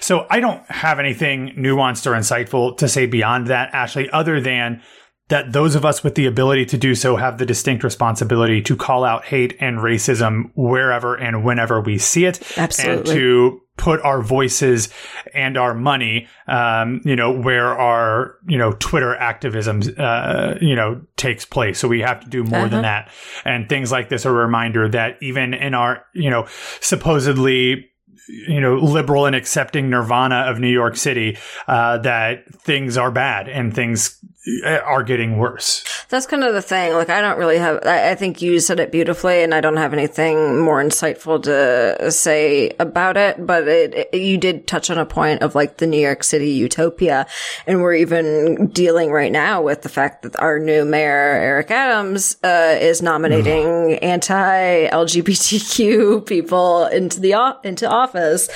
So 0.00 0.26
I 0.30 0.40
don't 0.40 0.64
have 0.70 0.98
anything 0.98 1.54
nuanced 1.56 2.06
or 2.06 2.12
insightful 2.12 2.76
to 2.78 2.88
say 2.88 3.06
beyond 3.06 3.46
that, 3.48 3.72
Ashley, 3.74 4.10
other 4.10 4.40
than 4.40 4.82
that 5.30 5.52
those 5.52 5.74
of 5.74 5.84
us 5.84 6.04
with 6.04 6.16
the 6.16 6.26
ability 6.26 6.66
to 6.66 6.76
do 6.76 6.94
so 6.94 7.16
have 7.16 7.38
the 7.38 7.46
distinct 7.46 7.82
responsibility 7.82 8.60
to 8.62 8.76
call 8.76 9.04
out 9.04 9.24
hate 9.24 9.56
and 9.60 9.78
racism 9.78 10.50
wherever 10.54 11.14
and 11.14 11.44
whenever 11.44 11.80
we 11.80 11.98
see 11.98 12.26
it. 12.26 12.40
Absolutely. 12.58 12.98
And 12.98 13.06
to 13.06 13.60
put 13.76 14.00
our 14.02 14.20
voices 14.20 14.90
and 15.32 15.56
our 15.56 15.72
money, 15.72 16.28
um, 16.48 17.00
you 17.04 17.16
know, 17.16 17.32
where 17.32 17.78
our, 17.78 18.36
you 18.46 18.58
know, 18.58 18.72
Twitter 18.72 19.14
activism, 19.14 19.80
uh, 19.96 20.54
you 20.60 20.74
know, 20.74 21.00
takes 21.16 21.44
place. 21.44 21.78
So 21.78 21.88
we 21.88 22.00
have 22.00 22.20
to 22.20 22.28
do 22.28 22.44
more 22.44 22.68
than 22.68 22.82
that. 22.82 23.10
And 23.44 23.68
things 23.68 23.90
like 23.90 24.08
this 24.08 24.26
are 24.26 24.30
a 24.30 24.44
reminder 24.44 24.88
that 24.90 25.16
even 25.22 25.54
in 25.54 25.74
our, 25.74 26.04
you 26.12 26.28
know, 26.28 26.46
supposedly 26.80 27.86
you 28.28 28.60
know, 28.60 28.76
liberal 28.76 29.26
and 29.26 29.34
accepting 29.34 29.90
nirvana 29.90 30.44
of 30.48 30.60
New 30.60 30.68
York 30.68 30.96
City, 30.96 31.36
uh, 31.66 31.98
that 31.98 32.44
things 32.62 32.96
are 32.96 33.10
bad 33.10 33.48
and 33.48 33.74
things 33.74 34.22
are 34.66 35.02
getting 35.02 35.36
worse. 35.36 35.84
That's 36.08 36.26
kind 36.26 36.42
of 36.42 36.54
the 36.54 36.62
thing. 36.62 36.94
Like, 36.94 37.10
I 37.10 37.20
don't 37.20 37.38
really 37.38 37.58
have, 37.58 37.80
I, 37.84 38.10
I 38.10 38.14
think 38.14 38.40
you 38.40 38.58
said 38.60 38.80
it 38.80 38.90
beautifully, 38.90 39.42
and 39.42 39.54
I 39.54 39.60
don't 39.60 39.76
have 39.76 39.92
anything 39.92 40.60
more 40.60 40.82
insightful 40.82 41.42
to 41.42 42.10
say 42.10 42.70
about 42.78 43.16
it. 43.16 43.46
But 43.46 43.68
it, 43.68 43.94
it, 44.12 44.14
you 44.14 44.38
did 44.38 44.66
touch 44.66 44.90
on 44.90 44.98
a 44.98 45.04
point 45.04 45.42
of 45.42 45.54
like 45.54 45.76
the 45.76 45.86
New 45.86 46.00
York 46.00 46.24
City 46.24 46.50
utopia. 46.50 47.26
And 47.66 47.82
we're 47.82 47.94
even 47.94 48.68
dealing 48.68 49.10
right 49.10 49.30
now 49.30 49.62
with 49.62 49.82
the 49.82 49.88
fact 49.90 50.22
that 50.22 50.36
our 50.36 50.58
new 50.58 50.84
mayor, 50.84 51.10
Eric 51.10 51.70
Adams, 51.70 52.36
uh, 52.42 52.78
is 52.80 53.02
nominating 53.02 53.98
anti 53.98 54.88
LGBTQ 54.88 56.26
people 56.26 56.86
into 56.86 57.20
the, 57.20 57.58
into 57.62 57.88
office. 57.88 58.48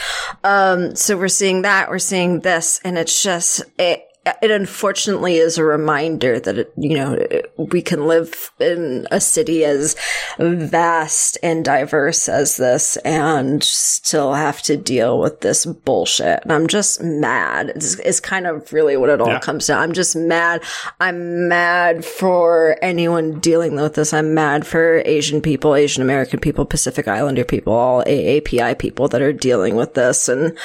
Um, 0.43 0.97
so 0.97 1.17
we're 1.17 1.29
seeing 1.29 1.63
that, 1.63 1.91
we're 1.91 1.99
seeing 1.99 2.41
this, 2.41 2.81
and 2.85 2.97
it's 2.97 3.23
just, 3.23 3.63
it, 3.79 4.09
it 4.43 4.51
unfortunately 4.51 5.37
is 5.37 5.59
a 5.59 5.65
reminder 5.65 6.41
that 6.41 6.59
it, 6.59 6.73
you 6.77 6.95
know 6.97 7.27
we 7.57 7.83
can 7.83 8.07
live 8.07 8.51
in 8.59 9.07
a 9.11 9.21
city 9.21 9.65
as 9.65 9.97
vast 10.39 11.39
and 11.43 11.65
diverse 11.65 12.29
as 12.29 12.57
this 12.57 12.97
and 12.99 13.63
still 13.63 14.35
have 14.35 14.63
to 14.63 14.77
deal 14.77 15.19
with 15.19 15.41
this 15.41 15.67
bullshit. 15.67 16.41
And 16.43 16.53
i'm 16.53 16.67
just 16.67 17.03
mad. 17.03 17.71
It's, 17.75 17.95
it's 18.01 18.21
kind 18.21 18.47
of 18.47 18.73
really 18.73 18.97
what 18.97 19.11
it 19.11 19.21
all 19.21 19.29
Yeah. 19.29 19.39
comes 19.41 19.67
down. 19.67 19.81
I'm 19.83 19.93
just 19.93 20.17
mad. 20.17 20.63
I'm 21.01 21.49
mad 21.49 22.05
for 22.05 22.79
anyone 22.83 23.41
dealing 23.41 23.75
with 23.77 23.95
this. 23.95 24.13
I'm 24.13 24.35
mad 24.35 24.67
for 24.67 25.03
asian 25.05 25.41
people 25.41 25.75
asian 25.75 26.03
american 26.03 26.41
people 26.41 26.65
pacific 26.65 27.09
islander 27.09 27.45
people 27.45 27.73
all 27.73 28.03
aapi 28.05 28.79
people 28.79 29.09
that 29.09 29.23
are 29.23 29.33
dealing 29.33 29.77
with 29.77 29.95
this. 29.95 30.29
And 30.29 30.57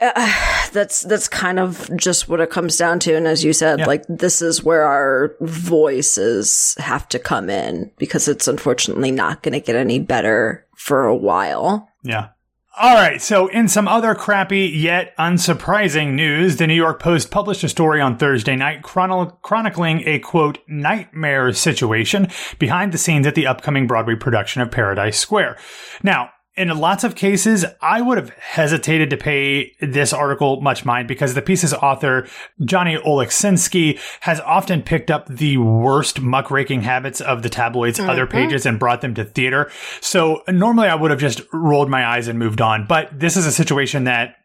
that's 0.72 1.02
that's 1.02 1.28
kind 1.28 1.58
of 1.58 1.90
just 1.96 2.28
what 2.28 2.40
it 2.40 2.50
comes 2.50 2.76
down 2.76 2.98
to 3.00 3.14
and 3.14 3.26
as 3.26 3.44
you 3.44 3.52
said 3.52 3.78
Yeah. 3.80 3.86
like 3.86 4.04
this 4.08 4.42
is 4.42 4.62
where 4.64 4.82
our 4.84 5.34
voices 5.40 6.74
have 6.78 7.08
to 7.10 7.18
come 7.18 7.48
in 7.50 7.90
because 7.98 8.28
it's 8.28 8.48
unfortunately 8.48 9.10
not 9.10 9.42
going 9.42 9.52
to 9.52 9.60
get 9.60 9.76
any 9.76 9.98
better 9.98 10.66
for 10.76 11.06
a 11.06 11.16
while 11.16 11.88
Yeah. 12.02 12.28
All 12.76 12.96
right. 12.96 13.22
So, 13.22 13.46
in 13.46 13.68
some 13.68 13.86
other 13.86 14.16
crappy 14.16 14.66
yet 14.66 15.16
unsurprising 15.16 16.14
news, 16.14 16.56
the 16.56 16.66
New 16.66 16.74
York 16.74 17.00
Post 17.00 17.30
published 17.30 17.62
a 17.62 17.68
story 17.68 18.00
on 18.00 18.18
Thursday 18.18 18.56
night 18.56 18.82
chronicling 18.82 20.02
a 20.08 20.18
quote 20.18 20.58
nightmare 20.66 21.52
situation 21.52 22.26
behind 22.58 22.90
the 22.90 22.98
scenes 22.98 23.28
at 23.28 23.36
the 23.36 23.46
upcoming 23.46 23.86
Broadway 23.86 24.16
production 24.16 24.60
of 24.60 24.72
Paradise 24.72 25.16
Square. 25.16 25.56
Now, 26.02 26.30
in 26.56 26.68
lots 26.68 27.02
of 27.02 27.16
cases, 27.16 27.64
I 27.80 28.00
would 28.00 28.16
have 28.16 28.30
hesitated 28.30 29.10
to 29.10 29.16
pay 29.16 29.72
this 29.80 30.12
article 30.12 30.60
much 30.60 30.84
mind 30.84 31.08
because 31.08 31.34
the 31.34 31.42
piece's 31.42 31.74
author, 31.74 32.28
Johnny 32.64 32.96
Oleksinski, 32.96 33.98
has 34.20 34.38
often 34.40 34.82
picked 34.82 35.10
up 35.10 35.26
the 35.26 35.56
worst 35.58 36.20
muckraking 36.20 36.82
habits 36.82 37.20
of 37.20 37.42
the 37.42 37.48
tabloid's 37.48 37.98
uh-huh. 37.98 38.12
other 38.12 38.26
pages 38.26 38.66
and 38.66 38.78
brought 38.78 39.00
them 39.00 39.14
to 39.14 39.24
theater. 39.24 39.70
So 40.00 40.42
normally 40.46 40.88
I 40.88 40.94
would 40.94 41.10
have 41.10 41.20
just 41.20 41.42
rolled 41.52 41.90
my 41.90 42.06
eyes 42.06 42.28
and 42.28 42.38
moved 42.38 42.60
on. 42.60 42.86
But 42.86 43.18
this 43.18 43.36
is 43.36 43.46
a 43.46 43.52
situation 43.52 44.04
that 44.04 44.36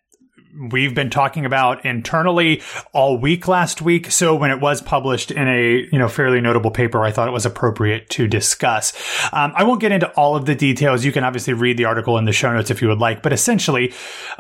we've 0.60 0.94
been 0.94 1.10
talking 1.10 1.46
about 1.46 1.86
internally 1.86 2.62
all 2.94 3.18
week 3.18 3.48
last 3.48 3.82
week. 3.82 4.12
So 4.12 4.36
when 4.36 4.52
it 4.52 4.60
was 4.60 4.82
published 4.82 5.32
in 5.32 5.48
a, 5.48 5.88
you 5.92 5.98
know, 5.98 6.10
fairly 6.10 6.42
notable 6.42 6.72
paper, 6.72 7.04
I 7.04 7.12
thought 7.12 7.28
it 7.28 7.32
was 7.32 7.46
appropriate 7.46 8.10
to 8.12 8.28
discuss. 8.28 8.94
Um, 9.32 9.54
I 9.56 9.64
won't 9.64 9.80
get 9.80 9.92
into 9.92 10.10
all 10.12 10.36
of 10.36 10.46
the 10.46 10.56
details. 10.56 11.06
You 11.06 11.12
can 11.12 11.24
obviously 11.24 11.54
read 11.54 11.78
the 11.78 11.86
article 11.86 12.18
in 12.18 12.26
the 12.26 12.34
show 12.34 12.52
notes 12.52 12.70
if 12.70 12.82
you 12.82 12.90
would 12.90 13.00
like, 13.00 13.24
but 13.24 13.32
essentially, 13.32 13.94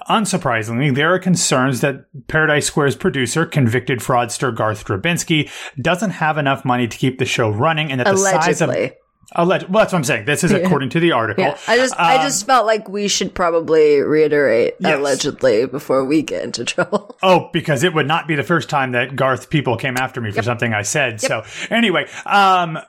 unsurprisingly, 0.10 0.94
there 0.94 1.14
are 1.14 1.20
concerns 1.20 1.82
that 1.82 2.06
Paradise 2.28 2.66
Square's 2.66 2.96
producer, 2.96 3.46
convicted 3.46 4.00
fraudster 4.00 4.54
Garth 4.56 4.86
Drabinsky, 4.86 5.50
doesn't 5.82 6.12
have 6.12 6.38
enough 6.38 6.66
money 6.66 6.88
to 6.88 6.98
keep 6.98 7.20
the 7.20 7.26
show 7.26 7.50
running 7.50 7.92
and 7.92 8.00
that 8.00 8.08
the 8.08 8.18
size 8.18 8.62
of 8.62 8.70
Allegedly. 9.36 9.68
Alleg- 9.68 9.72
well, 9.74 9.82
that's 9.84 9.94
what 9.94 10.00
I'm 10.00 10.04
saying. 10.04 10.26
This 10.26 10.44
is 10.44 10.52
according 10.52 10.90
to 10.92 11.00
the 11.00 11.12
article. 11.12 11.44
Yeah, 11.44 11.58
I 11.68 11.78
just 11.78 11.94
I 12.00 12.18
just 12.24 12.46
felt 12.46 12.66
like 12.66 12.90
we 12.90 13.08
should 13.08 13.34
probably 13.36 14.00
reiterate 14.02 14.76
Yes. 14.80 14.98
allegedly 14.98 15.66
before 15.66 16.04
we 16.06 16.22
get 16.22 16.44
into 16.44 16.66
trouble. 16.66 17.16
Oh, 17.24 17.50
because 17.52 17.84
it 17.84 17.94
would 17.94 18.08
not 18.08 18.28
be 18.28 18.36
the 18.36 18.44
first 18.44 18.70
time 18.70 18.94
that 18.94 19.16
Garth 19.16 19.50
people 19.50 19.76
came 19.78 19.98
after 19.98 20.22
me 20.22 20.32
for 20.32 20.42
something 20.42 20.74
I 20.74 20.84
said. 20.84 21.20
So 21.22 21.44
anyway, 21.70 22.08
um, 22.26 22.80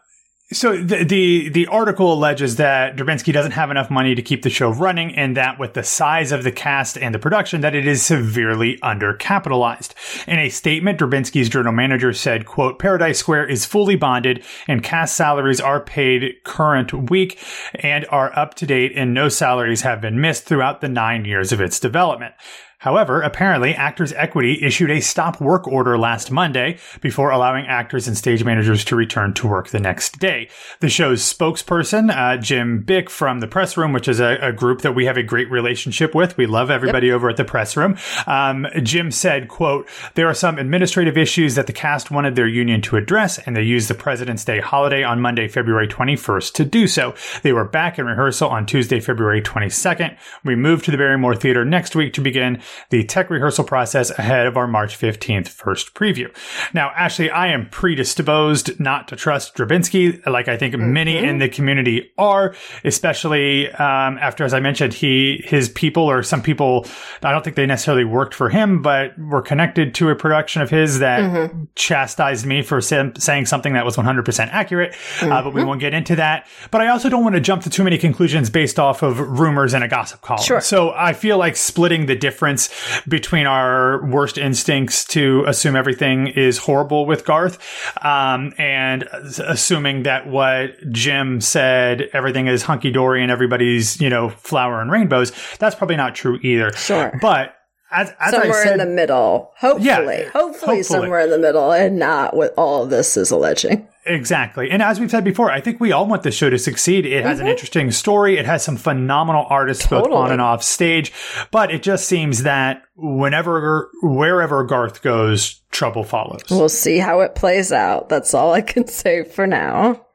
so 0.53 0.77
the, 0.77 1.05
the 1.05 1.49
the 1.51 1.67
article 1.69 2.13
alleges 2.13 2.57
that 2.57 2.97
Drabinsky 2.97 3.33
doesn't 3.33 3.53
have 3.53 3.71
enough 3.71 3.91
money 3.91 4.15
to 4.15 4.23
keep 4.23 4.43
the 4.43 4.51
show 4.51 4.71
running, 4.71 5.15
and 5.15 5.37
that 5.37 5.59
with 5.59 5.75
the 5.75 5.83
size 5.83 6.33
of 6.33 6.43
the 6.43 6.51
cast 6.51 6.99
and 6.99 7.15
the 7.15 7.19
production, 7.19 7.61
that 7.61 7.75
it 7.75 7.87
is 7.87 8.03
severely 8.03 8.77
undercapitalized. 8.79 9.95
In 10.27 10.39
a 10.39 10.49
statement, 10.49 10.99
Drabinsky's 10.99 11.49
journal 11.49 11.73
manager 11.73 12.13
said, 12.13 12.47
"quote 12.47 12.79
Paradise 12.79 13.19
Square 13.19 13.47
is 13.47 13.65
fully 13.65 13.97
bonded, 13.97 14.45
and 14.67 14.83
cast 14.83 15.17
salaries 15.17 15.61
are 15.61 15.81
paid 15.81 16.35
current 16.45 17.11
week 17.11 17.39
and 17.77 18.05
are 18.11 18.37
up 18.37 18.55
to 18.55 18.67
date, 18.67 18.93
and 18.97 19.15
no 19.15 19.29
salaries 19.29 19.83
have 19.83 20.01
been 20.01 20.21
missed 20.21 20.47
throughout 20.47 20.81
the 20.81 20.89
nine 20.89 21.25
years 21.25 21.53
of 21.53 21.61
its 21.61 21.79
development." 21.79 22.35
However, 22.81 23.21
apparently, 23.21 23.75
Actors 23.75 24.15
Equity 24.15 24.59
issued 24.63 24.91
a 24.91 25.01
stop 25.01 25.39
work 25.39 25.69
order 25.69 25.99
last 25.99 26.31
Monday 26.31 26.79
before 27.03 27.31
allowing 27.31 27.67
actors 27.67 28.09
and 28.09 28.17
stage 28.17 28.43
managers 28.43 28.87
to 28.87 28.97
return 28.97 29.35
to 29.35 29.47
work 29.47 29.69
the 29.69 29.79
next 29.79 30.19
day. 30.19 30.49
The 30.81 30.89
show's 30.89 31.21
spokesperson, 31.21 32.11
uh, 32.11 32.39
Jim 32.39 32.83
Byk 32.83 33.11
from 33.11 33.41
the 33.41 33.47
Press 33.47 33.77
Room, 33.77 33.93
which 33.93 34.09
is 34.09 34.19
a, 34.19 34.39
a 34.41 34.55
group 34.55 34.81
that 34.81 34.95
we 34.95 35.05
have 35.05 35.19
a 35.19 35.23
great 35.23 35.51
relationship 35.51 36.15
with. 36.15 36.39
We 36.39 36.47
love 36.47 36.71
everybody 36.71 37.13
over 37.13 37.29
at 37.29 37.37
the 37.37 37.45
Press 37.45 37.77
Room. 37.77 37.99
Um, 38.27 38.67
Jim 38.83 39.11
said, 39.11 39.49
quote, 39.49 39.87
there 40.15 40.27
are 40.27 40.33
some 40.33 40.59
administrative 40.59 41.19
issues 41.19 41.57
that 41.57 41.67
the 41.67 41.75
cast 41.75 42.11
wanted 42.11 42.35
their 42.35 42.49
union 42.49 42.81
to 42.81 42.97
address, 42.97 43.39
and 43.41 43.55
they 43.55 43.63
used 43.63 43.89
the 43.89 43.95
President's 43.95 44.47
Day 44.47 44.59
holiday 44.59 45.03
on 45.03 45.21
Monday, 45.21 45.49
February 45.49 45.87
21st 45.87 46.55
to 46.55 46.65
do 46.65 46.87
so. 46.87 47.15
They 47.43 47.53
were 47.53 47.67
back 47.67 47.99
in 47.99 48.07
rehearsal 48.07 48.49
on 48.49 48.65
Tuesday, 48.65 49.01
February 49.01 49.43
22nd. 49.43 50.17
We 50.45 50.57
moved 50.57 50.87
to 50.87 50.91
the 50.91 50.97
Barrymore 50.97 51.37
Theater 51.37 51.67
next 51.67 51.95
week 51.95 52.15
to 52.15 52.23
begin 52.23 52.63
the 52.91 53.05
tech 53.05 53.31
rehearsal 53.31 53.65
process 53.65 54.11
ahead 54.11 54.47
of 54.47 54.57
our 54.57 54.67
March 54.67 54.99
15th 54.99 55.49
first 55.49 55.95
preview. 55.95 56.35
Now, 56.75 56.91
Ashley, 56.97 57.31
I 57.31 57.49
am 57.49 57.69
predisposed 57.69 58.79
not 58.81 59.09
to 59.09 59.17
trust 59.17 59.55
Drabinsky, 59.55 60.27
like 60.27 60.49
I 60.49 60.57
think 60.57 60.77
many 60.77 61.17
in 61.17 61.39
the 61.39 61.49
community 61.49 62.11
are, 62.19 62.55
especially 62.85 63.71
um, 63.73 64.19
after, 64.19 64.45
as 64.45 64.55
I 64.55 64.61
mentioned, 64.61 64.95
he 64.95 65.43
his 65.45 65.69
people 65.69 66.05
or 66.05 66.23
some 66.23 66.43
people, 66.43 66.87
I 67.23 67.33
don't 67.33 67.43
think 67.43 67.57
they 67.57 67.67
necessarily 67.67 68.05
worked 68.05 68.35
for 68.35 68.49
him, 68.49 68.83
but 68.83 69.19
were 69.19 69.43
connected 69.43 69.95
to 69.97 70.11
a 70.11 70.15
production 70.15 70.63
of 70.63 70.71
his 70.71 70.99
that 71.01 71.51
chastised 71.75 72.47
me 72.47 72.63
for 72.63 72.81
sam- 72.81 73.15
saying 73.17 73.47
something 73.47 73.73
that 73.75 73.85
was 73.85 73.97
100% 73.97 74.49
accurate. 74.49 74.95
Uh, 75.21 75.43
but 75.43 75.55
we 75.55 75.65
won't 75.65 75.81
get 75.81 75.95
into 75.95 76.17
that. 76.17 76.47
But 76.71 76.81
I 76.81 76.89
also 76.89 77.09
don't 77.09 77.23
want 77.23 77.35
to 77.35 77.41
jump 77.41 77.63
to 77.63 77.71
too 77.71 77.85
many 77.85 77.99
conclusions 77.99 78.51
based 78.51 78.79
off 78.79 79.03
of 79.03 79.19
rumors 79.19 79.75
and 79.75 79.85
a 79.85 79.89
gossip 79.89 80.21
column. 80.23 80.43
Sure. 80.43 80.61
So 80.61 80.91
I 80.91 81.13
feel 81.13 81.39
like 81.39 81.57
splitting 81.57 82.07
the 82.07 82.17
difference 82.17 82.60
between 83.09 83.47
our 83.47 84.05
worst 84.07 84.37
instincts 84.37 85.05
to 85.07 85.45
assume 85.47 85.77
everything 85.77 86.27
is 86.27 86.59
horrible 86.59 87.07
with 87.07 87.25
Garth, 87.25 87.59
um, 88.05 88.53
and 88.59 89.05
assuming 89.47 90.03
that 90.03 90.27
what 90.27 90.71
Jim 90.91 91.41
said, 91.41 92.09
everything 92.13 92.47
is 92.47 92.63
hunky 92.63 92.91
dory 92.91 93.23
and 93.23 93.31
everybody's, 93.31 94.01
you 94.01 94.11
know, 94.11 94.31
flower 94.31 94.81
and 94.81 94.91
rainbows, 94.91 95.33
that's 95.59 95.75
probably 95.75 95.97
not 95.97 96.15
true 96.15 96.39
either. 96.43 96.73
Sure. 96.73 97.17
But 97.21 97.55
as, 97.91 98.11
as 98.21 98.35
I 98.35 98.41
somewhere 98.43 98.63
said, 98.65 98.73
in 98.73 98.79
the 98.79 98.95
middle. 98.95 99.53
Hopefully. 99.59 99.87
Yeah, 99.87 99.97
hopefully. 100.05 100.27
hopefully. 100.33 100.83
somewhere 100.83 101.21
in 101.21 101.31
the 101.31 101.39
middle 101.39 101.73
and 101.73 101.99
not 101.99 102.35
what 102.37 102.55
all 102.57 102.85
of 102.85 102.91
this 102.91 103.17
is 103.17 103.31
alleging. 103.31 103.87
Exactly. 104.07 104.71
And 104.71 104.83
as 104.83 104.99
we've 104.99 105.11
said 105.11 105.25
before, 105.25 105.51
I 105.51 105.61
think 105.61 105.79
we 105.79 105.93
all 105.93 106.07
want 106.07 106.23
this 106.23 106.35
show 106.35 106.49
to 106.51 106.59
succeed. 106.59 107.05
It 107.05 107.23
has 107.25 107.39
an 107.39 107.45
Mm-hmm. 107.45 107.51
interesting 107.53 107.91
story. 107.91 108.39
It 108.39 108.47
has 108.47 108.63
some 108.65 108.77
phenomenal 108.77 109.47
artists 109.51 109.87
both 109.87 110.07
on 110.11 110.33
and 110.33 110.41
off 110.41 110.63
stage. 110.65 111.13
But 111.51 111.71
it 111.71 111.83
just 111.83 112.07
seems 112.09 112.43
that 112.45 112.83
whenever, 112.97 113.91
wherever 114.03 114.65
Garth 114.65 115.03
goes, 115.03 115.61
trouble 115.71 116.05
follows. 116.05 116.43
We'll 116.51 116.69
see 116.71 116.99
how 116.99 117.21
it 117.21 117.35
plays 117.35 117.73
out. 117.73 118.09
That's 118.09 118.33
all 118.35 118.53
I 118.53 118.63
can 118.63 118.87
say 118.89 119.23
for 119.25 119.47
now. 119.47 120.07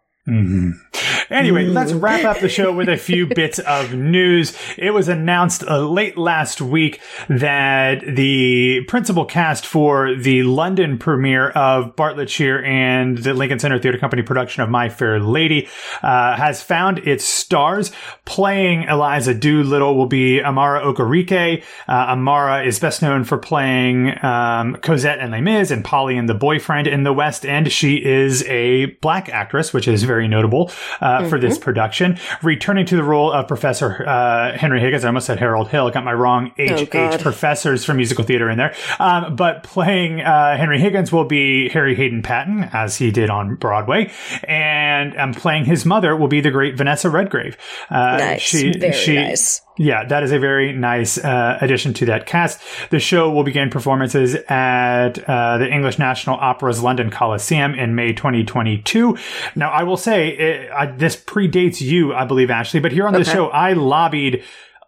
Anyway, 1.30 1.66
let's 1.66 1.92
wrap 1.92 2.24
up 2.24 2.40
the 2.40 2.50
show 2.50 2.72
with 2.72 2.88
a 2.88 2.98
few 2.98 3.26
bits 3.36 3.60
of 3.60 3.94
news. 3.94 4.58
It 4.78 4.92
was 4.92 5.08
announced 5.08 5.64
uh, 5.64 5.80
late 5.80 6.18
last 6.18 6.62
week 6.62 7.02
that 7.28 8.02
the 8.02 8.82
principal 8.88 9.26
cast 9.26 9.66
for 9.66 10.16
the 10.16 10.44
London 10.44 10.98
premiere 10.98 11.50
of 11.50 11.96
Bartlett 11.96 12.30
Sher 12.30 12.64
and 12.64 13.18
the 13.18 13.34
Lincoln 13.34 13.60
Center 13.60 13.80
Theatre 13.80 13.98
Company 13.98 14.22
production 14.22 14.64
of 14.64 14.70
My 14.70 14.90
Fair 14.90 15.20
Lady 15.20 15.68
uh, 16.02 16.36
has 16.36 16.62
found 16.62 17.00
its 17.00 17.26
stars. 17.26 17.92
Playing 18.26 18.84
Eliza 18.84 19.34
Doolittle 19.34 19.96
will 19.96 20.08
be 20.08 20.42
Amara 20.42 20.82
Okereke. 20.82 21.64
Uh, 21.88 21.92
Amara 21.92 22.64
is 22.66 22.80
best 22.80 23.02
known 23.02 23.24
for 23.24 23.38
playing 23.38 24.14
um, 24.24 24.76
Cosette 24.78 25.20
and 25.20 25.32
Les 25.32 25.42
Mis 25.42 25.72
and 25.72 25.84
Polly 25.84 26.18
and 26.18 26.30
the 26.30 26.34
Boyfriend 26.34 26.88
in 26.88 27.04
the 27.04 27.14
West 27.14 27.46
End. 27.46 27.72
She 27.72 27.96
is 27.96 28.44
a 28.44 28.86
black 29.02 29.30
actress, 29.30 29.74
which 29.74 29.88
is 29.88 30.04
very 30.04 30.15
notable 30.22 30.72
uh, 31.02 31.28
for 31.30 31.38
this 31.40 31.58
production. 31.58 32.18
Returning 32.42 32.86
to 32.88 32.96
the 32.96 33.04
role 33.04 33.32
of 33.32 33.48
Professor 33.48 34.08
uh, 34.08 34.58
Henry 34.58 34.80
Higgins, 34.80 35.04
I 35.04 35.08
almost 35.08 35.28
said 35.28 35.40
Harold 35.40 35.70
Hill. 35.70 35.90
Got 35.92 36.04
my 36.04 36.14
wrong 36.14 36.52
H 36.58 36.88
H 36.94 37.22
professors 37.22 37.84
from 37.86 37.98
musical 37.98 38.24
theater 38.24 38.50
in 38.50 38.58
there. 38.58 38.74
Um, 39.00 39.36
but 39.36 39.64
playing 39.64 40.22
uh, 40.22 40.58
Henry 40.58 40.80
Higgins 40.80 41.12
will 41.12 41.26
be 41.26 41.70
Harry 41.70 41.96
Hadden-Paton, 41.96 42.70
as 42.74 42.98
he 42.98 43.12
did 43.12 43.30
on 43.30 43.56
Broadway, 43.56 44.12
and 44.44 45.16
um, 45.18 45.34
playing 45.34 45.66
his 45.66 45.86
mother 45.86 46.16
will 46.16 46.28
be 46.28 46.42
the 46.42 46.52
great 46.52 46.78
Vanessa 46.78 47.10
Redgrave. 47.10 47.58
Uh, 47.90 48.18
Nice. 48.18 48.52
Very 48.80 48.94
nice. 49.16 49.62
Yeah, 49.78 50.06
that 50.06 50.24
is 50.24 50.32
a 50.32 50.40
very 50.40 50.72
nice 50.74 51.18
uh, 51.18 51.58
addition 51.60 51.94
to 51.96 52.06
that 52.06 52.26
cast. 52.26 52.62
The 52.92 53.00
show 53.00 53.30
will 53.30 53.44
begin 53.44 53.70
performances 53.70 54.36
at 54.48 55.20
uh, 55.28 55.58
the 55.58 55.70
English 55.70 56.00
National 56.00 56.38
Opera's 56.38 56.82
London 56.82 57.10
Coliseum 57.10 57.76
in 57.76 57.94
May 57.94 58.14
2022. 58.14 59.18
Now, 59.56 59.70
I 59.72 59.84
will 59.84 59.98
say 59.98 60.30
it, 60.30 60.72
I, 60.72 60.86
this 60.86 61.16
predates 61.18 61.82
you, 61.82 62.14
I 62.14 62.26
believe, 62.26 62.50
Ashley, 62.50 62.80
but 62.80 62.92
here 62.94 63.06
on 63.06 63.14
the 63.14 63.26
show, 63.26 63.48
I 63.50 63.74
lobbied 63.74 64.44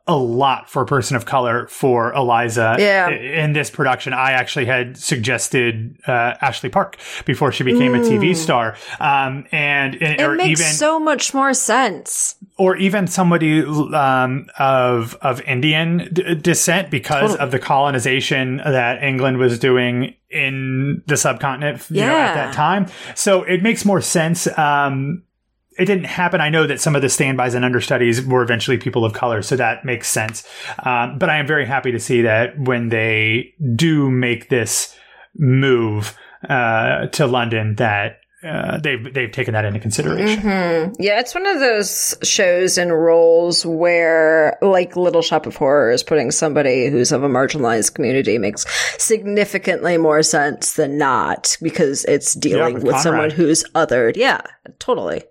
a 0.09 0.15
lot 0.15 0.69
for 0.69 0.81
a 0.81 0.85
person 0.85 1.17
of 1.17 1.25
color 1.25 1.67
for 1.67 2.13
Eliza 2.13 2.77
Yeah. 2.79 3.09
in 3.09 3.51
this 3.51 3.69
production. 3.69 4.13
I 4.13 4.31
actually 4.31 4.65
had 4.65 4.95
suggested 4.97 5.97
uh, 6.07 6.35
Ashley 6.39 6.69
Park 6.69 6.95
before 7.25 7.51
she 7.51 7.65
became 7.65 7.93
a 7.93 7.99
TV 7.99 8.33
star, 8.33 8.77
um, 9.01 9.45
and, 9.51 10.01
and 10.01 10.21
It 10.21 10.29
makes 10.37 10.61
even 10.61 10.71
so 10.73 10.97
much 10.97 11.33
more 11.33 11.53
sense. 11.53 12.35
Or 12.57 12.75
even 12.77 13.07
somebody 13.07 13.61
um, 13.61 14.47
of 14.57 15.15
of 15.21 15.41
Indian 15.41 16.09
d- 16.11 16.35
descent 16.35 16.89
because 16.89 17.31
Totally. 17.31 17.39
of 17.39 17.51
the 17.51 17.59
colonization 17.59 18.57
that 18.57 19.03
England 19.03 19.37
was 19.37 19.59
doing 19.59 20.15
in 20.29 21.03
the 21.07 21.17
subcontinent 21.17 21.89
you 21.89 22.01
know, 22.01 22.17
at 22.17 22.33
that 22.33 22.53
time. 22.53 22.87
So 23.15 23.43
it 23.43 23.63
makes 23.63 23.85
more 23.85 24.01
sense. 24.01 24.47
Um, 24.57 25.23
it 25.77 25.85
didn't 25.85 26.05
happen. 26.05 26.41
I 26.41 26.49
know 26.49 26.65
that 26.65 26.81
some 26.81 26.95
of 26.95 27.03
the 27.03 27.09
standbys 27.09 27.53
and 27.53 27.63
understudies 27.63 28.25
were 28.25 28.41
eventually 28.41 28.77
people 28.77 29.05
of 29.05 29.13
color, 29.13 29.43
so 29.43 29.55
that 29.55 29.85
makes 29.85 30.07
sense. 30.07 30.43
Um, 30.83 31.19
but 31.19 31.29
I 31.29 31.37
am 31.37 31.45
very 31.45 31.67
happy 31.67 31.91
to 31.91 31.99
see 31.99 32.23
that 32.23 32.59
when 32.59 32.89
they 32.89 33.53
do 33.75 34.09
make 34.09 34.49
this 34.49 34.97
move 35.35 36.17
uh, 36.49 37.07
to 37.07 37.27
London, 37.27 37.75
that 37.75 38.21
uh, 38.47 38.79
they've 38.79 39.13
they've 39.13 39.31
taken 39.31 39.53
that 39.53 39.65
into 39.65 39.79
consideration. 39.79 40.95
Yeah, 40.99 41.19
it's 41.19 41.35
one 41.35 41.45
of 41.45 41.59
those 41.59 42.15
shows 42.23 42.77
and 42.77 42.91
roles 42.91 43.65
where, 43.65 44.57
like 44.61 44.95
Little 44.95 45.21
Shop 45.21 45.45
of 45.45 45.55
Horrors, 45.55 46.03
putting 46.03 46.31
somebody 46.31 46.89
who's 46.89 47.11
of 47.11 47.23
a 47.23 47.29
marginalized 47.29 47.93
community 47.93 48.37
makes 48.37 48.65
significantly 49.01 49.97
more 49.97 50.23
sense 50.23 50.73
than 50.73 50.97
not 50.97 51.57
because 51.61 52.05
it's 52.05 52.33
dealing 52.33 52.75
with 52.75 52.83
with 52.83 52.97
someone 52.99 53.29
who's 53.29 53.63
othered. 53.75 54.15
Yeah, 54.15 54.41
totally. 54.79 55.23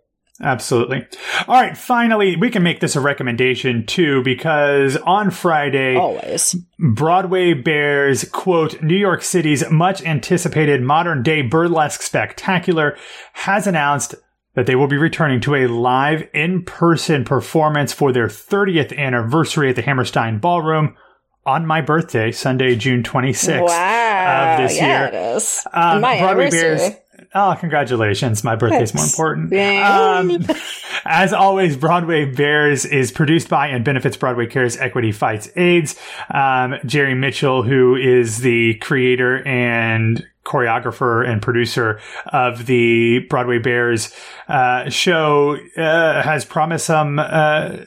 Absolutely. 0.43 1.07
All 1.49 1.55
right. 1.61 1.77
Finally, 1.77 2.37
we 2.37 2.51
can 2.51 2.63
make 2.63 2.81
this 2.81 2.95
a 2.97 3.01
recommendation 3.01 3.87
too, 3.87 4.23
because 4.23 4.97
on 4.99 5.31
Friday, 5.31 5.97
Always. 5.97 6.55
Broadway 6.79 7.55
bears, 7.55 8.25
quote, 8.31 8.83
New 8.83 8.97
York 8.97 9.23
City's 9.23 9.69
much 9.71 10.03
anticipated 10.03 10.83
modern 10.83 11.23
day 11.23 11.41
burlesque 11.43 12.03
spectacular 12.03 12.97
has 13.33 13.67
announced 13.67 14.15
that 14.55 14.67
they 14.67 14.75
will 14.75 14.87
be 14.89 14.97
returning 14.97 15.41
to 15.41 15.55
a 15.55 15.67
live 15.67 16.29
in 16.35 16.65
person 16.65 17.25
performance 17.25 17.93
for 17.93 18.13
their 18.13 18.29
30th 18.29 18.97
anniversary 18.97 19.71
at 19.71 19.77
the 19.77 19.83
Hammerstein 19.83 20.39
Ballroom 20.39 20.97
on 21.45 21.65
my 21.65 21.81
birthday, 21.81 22.33
Sunday, 22.33 22.75
June 22.75 23.03
26th 23.03 23.61
Wow. 23.69 24.53
of 24.55 24.69
this 24.69 24.77
yeah, 24.77 24.99
year. 24.99 25.09
it 25.09 25.37
is. 25.37 25.67
Um, 25.73 26.01
My 26.01 26.19
Broadway 26.19 26.47
anniversary. 26.47 26.79
Bears. 26.89 26.97
Oh, 27.35 27.57
congratulations. 27.59 28.43
My 28.45 28.57
birthday's 28.57 28.95
more 28.95 29.05
important. 29.05 29.53
Um, 29.53 30.45
as 31.05 31.33
always, 31.33 31.77
Broadway 31.77 32.25
Bears 32.25 32.85
is 32.85 33.13
produced 33.13 33.49
by 33.49 33.69
and 33.69 33.85
benefits 33.85 34.17
Broadway 34.17 34.47
Cares 34.47 34.77
Equity 34.77 35.13
Fights 35.13 35.51
AIDS. 35.57 35.97
Um, 36.33 36.77
Jerry 36.85 37.15
Mitchell, 37.15 37.63
who 37.63 37.97
is 37.97 38.39
the 38.39 38.75
creator 38.77 39.47
and 39.47 40.27
choreographer 40.47 41.29
and 41.29 41.43
producer 41.43 42.01
of 42.27 42.67
the 42.67 43.19
Broadway 43.29 43.59
Bears 43.59 44.15
uh, 44.49 44.89
show, 44.89 45.57
uh, 45.77 46.23
has 46.23 46.45
promised 46.45 46.87
some 46.87 47.19
uh, 47.19 47.79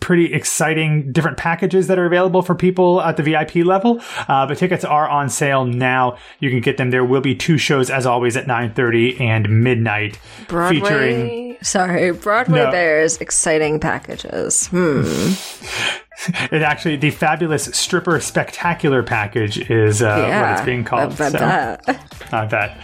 pretty 0.00 0.32
exciting 0.32 1.12
different 1.12 1.36
packages 1.36 1.88
that 1.88 1.98
are 1.98 2.06
available 2.06 2.42
for 2.42 2.54
people 2.54 3.00
at 3.02 3.16
the 3.16 3.22
VIP 3.22 3.56
level. 3.56 4.00
Uh, 4.28 4.46
but 4.46 4.56
tickets 4.56 4.84
are 4.84 5.08
on 5.08 5.28
sale 5.28 5.64
now. 5.64 6.16
You 6.38 6.50
can 6.50 6.60
get 6.60 6.76
them. 6.76 6.90
There 6.90 7.04
will 7.04 7.20
be 7.20 7.34
two 7.34 7.58
shows, 7.58 7.90
as 7.90 8.06
always, 8.06 8.36
at 8.36 8.46
9.30 8.46 9.20
and 9.20 9.62
midnight, 9.64 10.16
featuring 10.16 10.78
Broadway. 10.78 11.45
Sorry, 11.66 12.12
Broadway 12.12 12.60
No. 12.60 12.70
Bears 12.70 13.16
exciting 13.16 13.80
packages. 13.80 14.68
Hmm. 14.68 15.02
it 16.54 16.62
actually 16.62 16.94
the 16.94 17.10
fabulous 17.10 17.64
stripper 17.64 18.20
spectacular 18.20 19.02
package 19.02 19.68
is 19.68 20.00
uh, 20.00 20.26
yeah. 20.28 20.42
what 20.42 20.58
it's 20.58 20.64
being 20.64 20.84
called. 20.84 21.20
I, 21.20 21.24
I 21.24 21.28
So, 21.28 21.38
bet. 21.38 22.32
I 22.32 22.46
bet. 22.46 22.78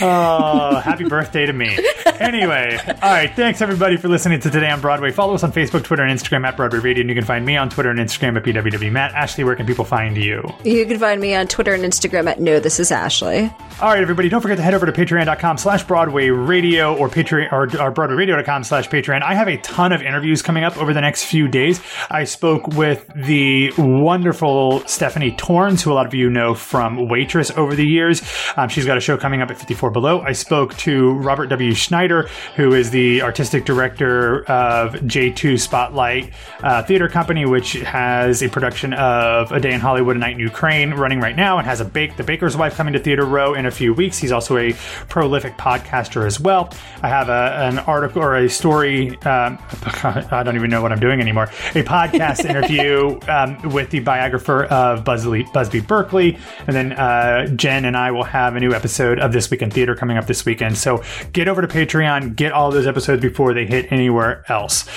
Oh, 0.00 0.76
happy 0.76 1.04
birthday 1.04 1.46
to 1.46 1.52
me. 1.52 1.78
Anyway, 2.20 2.78
all 2.86 3.10
right. 3.10 3.32
Thanks 3.34 3.60
everybody 3.60 3.96
for 3.96 4.08
listening 4.08 4.40
to 4.40 4.50
Today 4.50 4.70
on 4.70 4.80
Broadway. 4.80 5.10
Follow 5.10 5.34
us 5.34 5.42
on 5.42 5.52
Facebook, 5.52 5.84
Twitter, 5.84 6.02
and 6.02 6.18
Instagram 6.18 6.46
at 6.46 6.56
Broadway 6.56 6.78
Radio. 6.78 7.00
And 7.02 7.10
you 7.10 7.14
can 7.14 7.24
find 7.24 7.44
me 7.44 7.56
on 7.56 7.68
Twitter 7.68 7.90
and 7.90 7.98
Instagram 7.98 8.36
at 8.36 8.44
BWW 8.44 8.90
Matt. 8.90 9.12
Ashley, 9.14 9.44
where 9.44 9.54
can 9.54 9.66
people 9.66 9.84
find 9.84 10.16
you? 10.16 10.42
You 10.64 10.86
can 10.86 10.98
find 10.98 11.20
me 11.20 11.34
on 11.34 11.46
Twitter 11.46 11.74
and 11.74 11.82
Instagram 11.84 12.26
at 12.28 12.40
No 12.40 12.58
This 12.58 12.80
Is 12.80 12.90
Ashley. 12.90 13.50
All 13.80 13.90
right, 13.90 14.00
everybody. 14.00 14.28
Don't 14.28 14.40
forget 14.40 14.56
to 14.56 14.62
head 14.62 14.74
over 14.74 14.86
to 14.86 14.92
patreon.com 14.92 15.58
slash 15.58 15.84
Broadway 15.84 16.30
Radio 16.30 16.96
or 16.96 17.08
Patreon 17.08 17.52
or, 17.52 17.64
or 17.64 17.92
BroadwayRadio.com 17.92 18.64
slash 18.64 18.88
Patreon. 18.88 19.22
I 19.22 19.34
have 19.34 19.48
a 19.48 19.58
ton 19.58 19.92
of 19.92 20.00
interviews 20.02 20.42
coming 20.42 20.64
up 20.64 20.76
over 20.78 20.94
the 20.94 21.00
next 21.02 21.24
few 21.24 21.48
days. 21.48 21.80
I 22.10 22.24
spoke 22.24 22.66
with 22.68 23.06
the 23.14 23.72
wonderful 23.76 24.80
Stephanie 24.86 25.32
Torns, 25.32 25.82
who 25.82 25.92
a 25.92 25.94
lot 25.94 26.06
of 26.06 26.14
you 26.14 26.30
know 26.30 26.54
from 26.54 27.08
Waitress 27.08 27.50
over 27.56 27.74
the 27.74 27.86
years. 27.86 28.22
Um, 28.56 28.68
she's 28.68 28.86
got 28.86 28.96
a 28.96 29.00
show 29.00 29.16
coming 29.16 29.42
up 29.42 29.50
at 29.50 29.58
54 29.58 29.85
Below. 29.90 30.20
I 30.20 30.32
spoke 30.32 30.76
to 30.78 31.12
Robert 31.14 31.46
W. 31.46 31.74
Schneider, 31.74 32.28
who 32.56 32.74
is 32.74 32.90
the 32.90 33.22
artistic 33.22 33.64
director 33.64 34.44
of 34.44 34.94
J2 34.94 35.58
Spotlight 35.58 36.32
uh, 36.62 36.82
Theater 36.82 37.08
Company, 37.08 37.46
which 37.46 37.72
has 37.72 38.42
a 38.42 38.48
production 38.48 38.92
of 38.94 39.52
A 39.52 39.60
Day 39.60 39.72
in 39.72 39.80
Hollywood, 39.80 40.16
A 40.16 40.18
Night 40.18 40.34
in 40.34 40.40
Ukraine 40.40 40.94
running 40.94 41.20
right 41.20 41.36
now 41.36 41.58
and 41.58 41.66
has 41.66 41.80
a 41.80 41.84
bake, 41.84 42.16
The 42.16 42.24
Baker's 42.24 42.56
Wife 42.56 42.76
coming 42.76 42.92
to 42.94 42.98
Theater 42.98 43.24
Row 43.24 43.54
in 43.54 43.66
a 43.66 43.70
few 43.70 43.94
weeks. 43.94 44.18
He's 44.18 44.32
also 44.32 44.56
a 44.56 44.72
prolific 45.08 45.56
podcaster 45.56 46.26
as 46.26 46.40
well. 46.40 46.72
I 47.02 47.08
have 47.08 47.28
a, 47.28 47.56
an 47.68 47.78
article 47.80 48.22
or 48.22 48.36
a 48.36 48.48
story. 48.48 49.10
Um, 49.22 49.58
I 50.02 50.42
don't 50.44 50.56
even 50.56 50.70
know 50.70 50.82
what 50.82 50.92
I'm 50.92 51.00
doing 51.00 51.20
anymore. 51.20 51.44
A 51.74 51.82
podcast 51.82 52.44
interview 52.48 53.18
um, 53.28 53.72
with 53.72 53.90
the 53.90 54.00
biographer 54.00 54.64
of 54.64 55.04
Busby, 55.04 55.46
Busby 55.52 55.80
Berkeley. 55.80 56.38
And 56.66 56.74
then 56.74 56.92
uh, 56.92 57.46
Jen 57.48 57.84
and 57.84 57.96
I 57.96 58.10
will 58.10 58.24
have 58.24 58.56
a 58.56 58.60
new 58.60 58.72
episode 58.72 59.18
of 59.18 59.32
This 59.32 59.50
Week 59.50 59.62
in 59.62 59.70
Theater 59.76 59.94
coming 59.94 60.16
up 60.16 60.26
this 60.26 60.46
weekend. 60.46 60.78
So 60.78 61.04
get 61.34 61.48
over 61.48 61.60
to 61.60 61.68
Patreon, 61.68 62.34
get 62.34 62.50
all 62.50 62.70
those 62.70 62.86
episodes 62.86 63.20
before 63.20 63.52
they 63.52 63.66
hit 63.66 63.92
anywhere 63.92 64.42
else. 64.48 64.88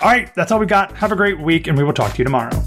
All 0.00 0.08
right, 0.08 0.32
that's 0.36 0.52
all 0.52 0.60
we 0.60 0.66
got. 0.66 0.92
Have 0.98 1.10
a 1.10 1.16
great 1.16 1.40
week, 1.40 1.66
and 1.66 1.76
we 1.76 1.82
will 1.82 1.92
talk 1.92 2.12
to 2.12 2.18
you 2.18 2.24
tomorrow. 2.24 2.62